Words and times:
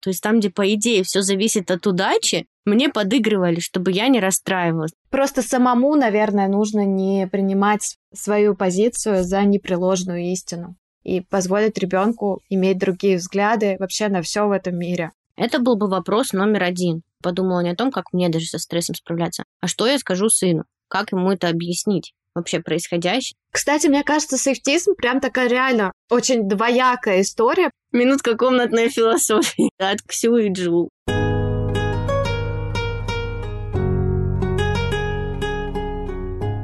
то 0.00 0.10
есть 0.10 0.22
там, 0.22 0.40
где, 0.40 0.50
по 0.50 0.72
идее, 0.74 1.02
все 1.02 1.22
зависит 1.22 1.70
от 1.70 1.86
удачи, 1.86 2.46
мне 2.64 2.88
подыгрывали, 2.88 3.60
чтобы 3.60 3.92
я 3.92 4.08
не 4.08 4.20
расстраивалась. 4.20 4.92
Просто 5.10 5.42
самому, 5.42 5.94
наверное, 5.94 6.48
нужно 6.48 6.84
не 6.84 7.26
принимать 7.26 7.96
свою 8.14 8.54
позицию 8.54 9.24
за 9.24 9.42
непреложную 9.42 10.32
истину 10.32 10.76
и 11.02 11.20
позволить 11.20 11.78
ребенку 11.78 12.40
иметь 12.48 12.78
другие 12.78 13.16
взгляды 13.16 13.76
вообще 13.78 14.08
на 14.08 14.22
все 14.22 14.46
в 14.46 14.52
этом 14.52 14.78
мире. 14.78 15.12
Это 15.36 15.58
был 15.58 15.76
бы 15.76 15.88
вопрос 15.88 16.32
номер 16.32 16.64
один. 16.64 17.02
Подумала 17.22 17.60
не 17.60 17.70
о 17.70 17.76
том, 17.76 17.90
как 17.90 18.12
мне 18.12 18.28
даже 18.28 18.46
со 18.46 18.58
стрессом 18.58 18.94
справляться, 18.94 19.44
а 19.60 19.66
что 19.66 19.86
я 19.86 19.98
скажу 19.98 20.28
сыну, 20.28 20.64
как 20.88 21.12
ему 21.12 21.30
это 21.32 21.48
объяснить 21.48 22.14
вообще 22.34 22.60
происходящее. 22.60 23.34
Кстати, 23.52 23.86
мне 23.88 24.02
кажется, 24.04 24.38
сейфтизм 24.38 24.94
прям 24.94 25.20
такая 25.20 25.48
реально 25.48 25.92
очень 26.10 26.48
двоякая 26.48 27.22
история. 27.22 27.70
Минутка 27.92 28.36
комнатной 28.36 28.88
философии 28.88 29.70
от 29.78 30.02
Ксю 30.02 30.36
и 30.36 30.50
Джул. 30.50 30.90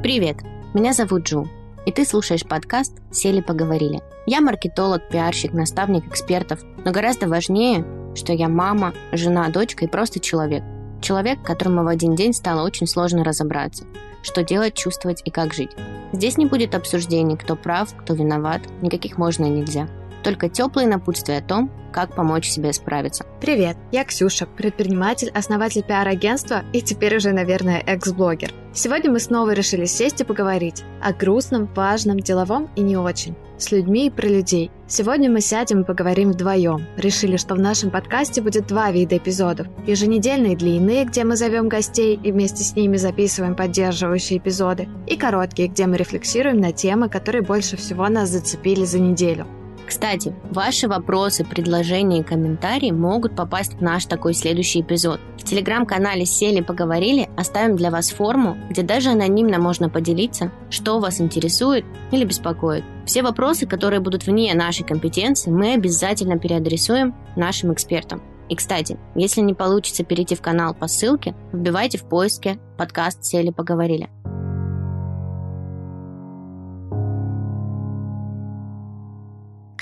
Привет, 0.03 0.37
меня 0.73 0.93
зовут 0.93 1.25
Джул, 1.25 1.49
и 1.85 1.91
ты 1.91 2.05
слушаешь 2.05 2.45
подкаст 2.45 2.97
«Сели 3.11 3.41
поговорили». 3.41 4.01
Я 4.25 4.41
маркетолог, 4.41 5.09
пиарщик, 5.09 5.53
наставник 5.53 6.07
экспертов, 6.07 6.61
но 6.85 6.93
гораздо 6.93 7.27
важнее, 7.27 7.85
что 8.15 8.33
я 8.33 8.49
мама, 8.49 8.95
жена, 9.11 9.49
дочка 9.49 9.85
и 9.85 9.89
просто 9.89 10.21
человек. 10.21 10.63
Человек, 11.01 11.43
которому 11.43 11.85
в 11.85 11.89
один 11.89 12.15
день 12.15 12.33
стало 12.33 12.65
очень 12.65 12.87
сложно 12.87 13.25
разобраться, 13.25 13.85
что 14.23 14.43
делать, 14.43 14.75
чувствовать 14.75 15.23
и 15.25 15.31
как 15.31 15.55
жить. 15.55 15.71
Здесь 16.13 16.39
не 16.39 16.47
будет 16.47 16.75
обсуждений, 16.75 17.37
кто 17.37 17.57
прав, 17.57 17.95
кто 17.97 18.15
виноват, 18.15 18.63
никаких 18.81 19.19
можно 19.19 19.45
и 19.45 19.51
нельзя. 19.51 19.89
Только 20.27 20.49
теплые 20.49 20.89
напутствия 20.89 21.39
о 21.39 21.41
том, 21.41 21.71
как 21.93 22.17
помочь 22.17 22.49
себе 22.49 22.73
справиться. 22.73 23.25
Привет, 23.41 23.77
я 23.93 24.03
Ксюша, 24.03 24.45
предприниматель, 24.45 25.31
основатель 25.33 25.85
пиар-агентства 25.85 26.65
и 26.73 26.83
теперь 26.83 27.17
уже, 27.17 27.31
наверное, 27.31 27.79
экс-блогер. 27.87 28.51
Сегодня 28.75 29.13
мы 29.13 29.21
снова 29.21 29.53
решили 29.53 29.85
сесть 29.85 30.21
и 30.21 30.25
поговорить 30.25 30.83
о 31.01 31.13
грустном, 31.13 31.73
важном, 31.77 32.19
деловом 32.19 32.69
и 32.75 32.81
не 32.81 32.97
очень. 32.97 33.37
С 33.57 33.71
людьми 33.71 34.09
и 34.09 34.11
про 34.11 34.27
людей. 34.27 34.73
Сегодня 34.89 35.31
мы 35.31 35.41
сядем 35.41 35.83
и 35.83 35.87
поговорим 35.87 36.33
вдвоем. 36.33 36.85
Решили, 36.97 37.37
что 37.37 37.55
в 37.55 37.61
нашем 37.61 37.93
подкасте 37.93 38.43
будет 38.43 38.67
два 38.67 38.91
вида 38.91 39.19
эпизодов. 39.19 39.69
Еженедельные 39.87 40.57
длинные, 40.57 41.05
где 41.05 41.23
мы 41.23 41.37
зовем 41.37 41.69
гостей 41.69 42.19
и 42.21 42.33
вместе 42.33 42.65
с 42.65 42.75
ними 42.75 42.97
записываем 42.97 43.55
поддерживающие 43.55 44.41
эпизоды. 44.41 44.89
И 45.07 45.17
короткие, 45.17 45.69
где 45.69 45.87
мы 45.87 45.97
рефлексируем 45.97 46.61
на 46.61 46.73
темы, 46.73 47.09
которые 47.09 47.43
больше 47.43 47.77
всего 47.77 48.09
нас 48.09 48.31
зацепили 48.31 48.85
за 48.85 48.99
неделю. 48.99 49.47
Кстати, 49.87 50.35
ваши 50.51 50.89
вопросы, 50.89 51.45
предложения 51.45 52.21
и 52.21 52.25
комментарии 52.25 52.91
могут 52.91 53.37
попасть 53.37 53.75
в 53.75 53.81
наш 53.81 54.07
такой 54.07 54.35
следующий 54.35 54.81
эпизод. 54.81 55.21
В 55.39 55.45
телеграм-канале 55.45 56.27
«Сели, 56.27 56.61
поговорили» 56.61 57.29
оставим 57.37 57.77
для 57.77 57.91
вас 57.91 58.11
форму, 58.11 58.57
где 58.69 58.83
даже 58.83 59.11
анонимно 59.11 59.59
можно 59.59 59.89
поделиться, 59.89 60.51
что 60.71 60.99
вас 60.99 61.21
интересует 61.21 61.85
или 62.11 62.25
беспокоит. 62.25 62.85
Все 63.05 63.23
вопросы, 63.23 63.67
которые 63.67 64.01
будут 64.01 64.27
вне 64.27 64.53
нашей 64.55 64.85
компетенции, 64.85 65.51
мы 65.51 65.75
обязательно 65.75 66.37
переадресуем 66.37 67.15
нашим 67.37 67.73
экспертам. 67.73 68.23
И, 68.49 68.57
кстати, 68.57 68.99
если 69.15 69.41
не 69.41 69.55
получится 69.55 70.05
перейти 70.05 70.35
в 70.35 70.43
канал 70.43 70.75
по 70.75 70.89
ссылке, 70.89 71.35
вбивайте 71.53 71.99
в 71.99 72.09
поиске 72.09 72.59
подкаст 72.77 73.25
«Сели, 73.25 73.51
поговорили». 73.51 74.09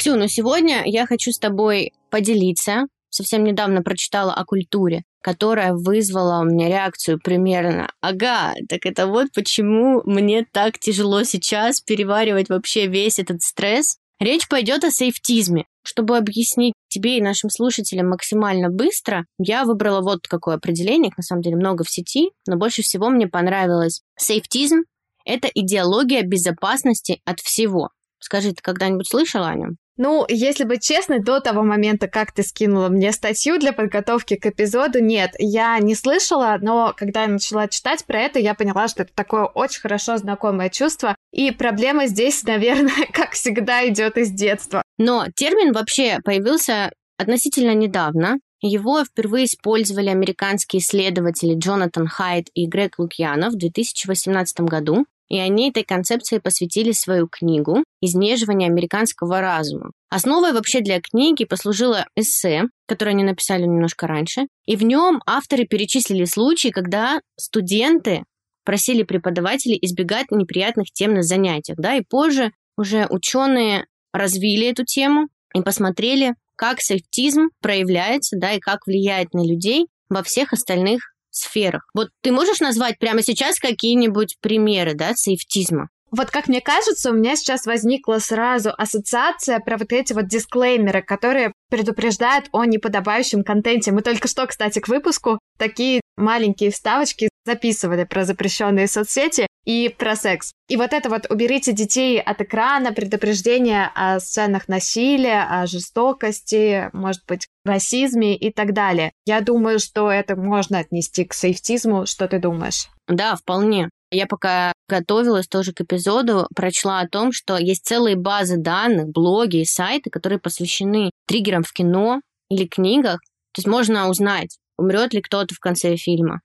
Ксю, 0.04 0.16
ну 0.16 0.28
сегодня 0.28 0.82
я 0.84 1.06
хочу 1.06 1.32
с 1.32 1.38
тобой 1.38 1.94
поделиться. 2.10 2.88
Совсем 3.08 3.42
недавно 3.42 3.80
прочитала 3.80 4.34
о 4.34 4.44
культуре, 4.44 5.04
которая 5.22 5.72
вызвала 5.72 6.40
у 6.40 6.44
меня 6.44 6.68
реакцию 6.68 7.18
примерно 7.18 7.90
«Ага, 8.02 8.52
так 8.68 8.84
это 8.84 9.06
вот 9.06 9.28
почему 9.34 10.02
мне 10.04 10.44
так 10.52 10.78
тяжело 10.78 11.22
сейчас 11.22 11.80
переваривать 11.80 12.50
вообще 12.50 12.86
весь 12.86 13.18
этот 13.18 13.40
стресс». 13.40 13.96
Речь 14.20 14.46
пойдет 14.46 14.84
о 14.84 14.90
сейфтизме. 14.90 15.64
Чтобы 15.82 16.18
объяснить 16.18 16.74
тебе 16.88 17.16
и 17.16 17.22
нашим 17.22 17.48
слушателям 17.48 18.10
максимально 18.10 18.68
быстро, 18.68 19.24
я 19.38 19.64
выбрала 19.64 20.02
вот 20.02 20.28
какое 20.28 20.56
определение, 20.56 21.08
их 21.08 21.16
на 21.16 21.22
самом 21.22 21.40
деле 21.40 21.56
много 21.56 21.82
в 21.82 21.88
сети, 21.88 22.28
но 22.46 22.56
больше 22.56 22.82
всего 22.82 23.08
мне 23.08 23.26
понравилось. 23.26 24.02
Сейфтизм– 24.18 24.82
это 25.24 25.48
идеология 25.54 26.20
безопасности 26.24 27.22
от 27.24 27.40
всего. 27.40 27.88
Скажи, 28.24 28.52
ты 28.52 28.62
когда-нибудь 28.62 29.06
слышала 29.06 29.48
о 29.48 29.54
нем? 29.54 29.76
Ну, 29.98 30.24
если 30.30 30.64
быть 30.64 30.82
честной, 30.82 31.22
до 31.22 31.40
того 31.40 31.62
момента, 31.62 32.08
как 32.08 32.32
ты 32.32 32.42
скинула 32.42 32.88
мне 32.88 33.12
статью 33.12 33.58
для 33.58 33.74
подготовки 33.74 34.36
к 34.36 34.46
эпизоду, 34.46 35.00
нет, 35.00 35.32
я 35.38 35.78
не 35.78 35.94
слышала, 35.94 36.56
но 36.58 36.94
когда 36.96 37.24
я 37.24 37.28
начала 37.28 37.68
читать 37.68 38.06
про 38.06 38.20
это, 38.20 38.38
я 38.38 38.54
поняла, 38.54 38.88
что 38.88 39.02
это 39.02 39.12
такое 39.14 39.44
очень 39.44 39.82
хорошо 39.82 40.16
знакомое 40.16 40.70
чувство, 40.70 41.14
и 41.32 41.50
проблема 41.50 42.06
здесь, 42.06 42.42
наверное, 42.44 43.06
как 43.12 43.32
всегда, 43.32 43.86
идет 43.86 44.16
из 44.16 44.30
детства. 44.30 44.82
Но 44.96 45.26
термин 45.36 45.74
вообще 45.74 46.18
появился 46.24 46.90
относительно 47.18 47.74
недавно. 47.74 48.38
Его 48.62 49.04
впервые 49.04 49.44
использовали 49.44 50.08
американские 50.08 50.80
исследователи 50.80 51.54
Джонатан 51.54 52.08
Хайт 52.08 52.46
и 52.54 52.66
Грег 52.66 52.98
Лукьянов 52.98 53.52
в 53.52 53.58
2018 53.58 54.60
году 54.60 55.04
и 55.28 55.38
они 55.38 55.70
этой 55.70 55.84
концепции 55.84 56.38
посвятили 56.38 56.92
свою 56.92 57.28
книгу 57.28 57.84
«Изнеживание 58.00 58.68
американского 58.68 59.40
разума». 59.40 59.90
Основой 60.10 60.52
вообще 60.52 60.80
для 60.80 61.00
книги 61.00 61.44
послужило 61.44 62.06
эссе, 62.16 62.64
которое 62.86 63.10
они 63.12 63.24
написали 63.24 63.62
немножко 63.62 64.06
раньше, 64.06 64.46
и 64.66 64.76
в 64.76 64.82
нем 64.82 65.22
авторы 65.26 65.64
перечислили 65.64 66.24
случаи, 66.24 66.68
когда 66.68 67.20
студенты 67.38 68.24
просили 68.64 69.02
преподавателей 69.02 69.78
избегать 69.82 70.30
неприятных 70.30 70.86
тем 70.92 71.14
на 71.14 71.22
занятиях, 71.22 71.78
да, 71.78 71.94
и 71.94 72.02
позже 72.02 72.52
уже 72.76 73.06
ученые 73.10 73.86
развили 74.12 74.68
эту 74.68 74.84
тему 74.84 75.28
и 75.54 75.62
посмотрели, 75.62 76.34
как 76.56 76.80
сейфтизм 76.80 77.50
проявляется, 77.60 78.36
да, 78.38 78.52
и 78.52 78.60
как 78.60 78.86
влияет 78.86 79.34
на 79.34 79.46
людей 79.46 79.86
во 80.08 80.22
всех 80.22 80.52
остальных 80.52 81.13
сферах. 81.36 81.88
Вот 81.94 82.08
ты 82.22 82.32
можешь 82.32 82.60
назвать 82.60 82.98
прямо 82.98 83.22
сейчас 83.22 83.58
какие-нибудь 83.58 84.36
примеры, 84.40 84.94
да, 84.94 85.14
сейфтизма? 85.14 85.88
Вот 86.16 86.30
как 86.30 86.46
мне 86.46 86.60
кажется, 86.60 87.10
у 87.10 87.14
меня 87.14 87.34
сейчас 87.34 87.66
возникла 87.66 88.20
сразу 88.20 88.72
ассоциация 88.78 89.58
про 89.58 89.76
вот 89.76 89.92
эти 89.92 90.12
вот 90.12 90.28
дисклеймеры, 90.28 91.02
которые 91.02 91.52
предупреждают 91.70 92.46
о 92.52 92.64
неподобающем 92.64 93.42
контенте. 93.42 93.90
Мы 93.90 94.02
только 94.02 94.28
что, 94.28 94.46
кстати, 94.46 94.78
к 94.78 94.86
выпуску 94.86 95.40
такие 95.58 96.00
маленькие 96.16 96.70
вставочки 96.70 97.28
записывали 97.44 98.04
про 98.04 98.24
запрещенные 98.24 98.86
соцсети 98.86 99.46
и 99.64 99.94
про 99.96 100.16
секс. 100.16 100.52
И 100.68 100.76
вот 100.76 100.92
это 100.92 101.08
вот 101.08 101.30
уберите 101.30 101.72
детей 101.72 102.20
от 102.20 102.40
экрана, 102.40 102.92
предупреждение 102.92 103.90
о 103.94 104.20
сценах 104.20 104.68
насилия, 104.68 105.46
о 105.48 105.66
жестокости, 105.66 106.90
может 106.92 107.22
быть, 107.26 107.46
расизме 107.64 108.36
и 108.36 108.52
так 108.52 108.72
далее. 108.72 109.12
Я 109.24 109.40
думаю, 109.40 109.78
что 109.78 110.10
это 110.10 110.36
можно 110.36 110.78
отнести 110.78 111.24
к 111.24 111.34
сейфтизму. 111.34 112.06
Что 112.06 112.28
ты 112.28 112.38
думаешь? 112.38 112.88
Да, 113.08 113.36
вполне. 113.36 113.88
Я 114.10 114.26
пока 114.26 114.72
готовилась 114.88 115.48
тоже 115.48 115.72
к 115.72 115.80
эпизоду, 115.80 116.46
прочла 116.54 117.00
о 117.00 117.08
том, 117.08 117.32
что 117.32 117.56
есть 117.56 117.84
целые 117.84 118.16
базы 118.16 118.58
данных, 118.58 119.08
блоги 119.08 119.62
и 119.62 119.64
сайты, 119.64 120.10
которые 120.10 120.38
посвящены 120.38 121.10
триггерам 121.26 121.62
в 121.62 121.72
кино 121.72 122.20
или 122.48 122.66
книгах. 122.66 123.20
То 123.52 123.60
есть 123.60 123.66
можно 123.66 124.08
узнать, 124.08 124.58
умрет 124.78 125.14
ли 125.14 125.20
кто-то 125.20 125.54
в 125.54 125.58
конце 125.58 125.96
фильма 125.96 126.40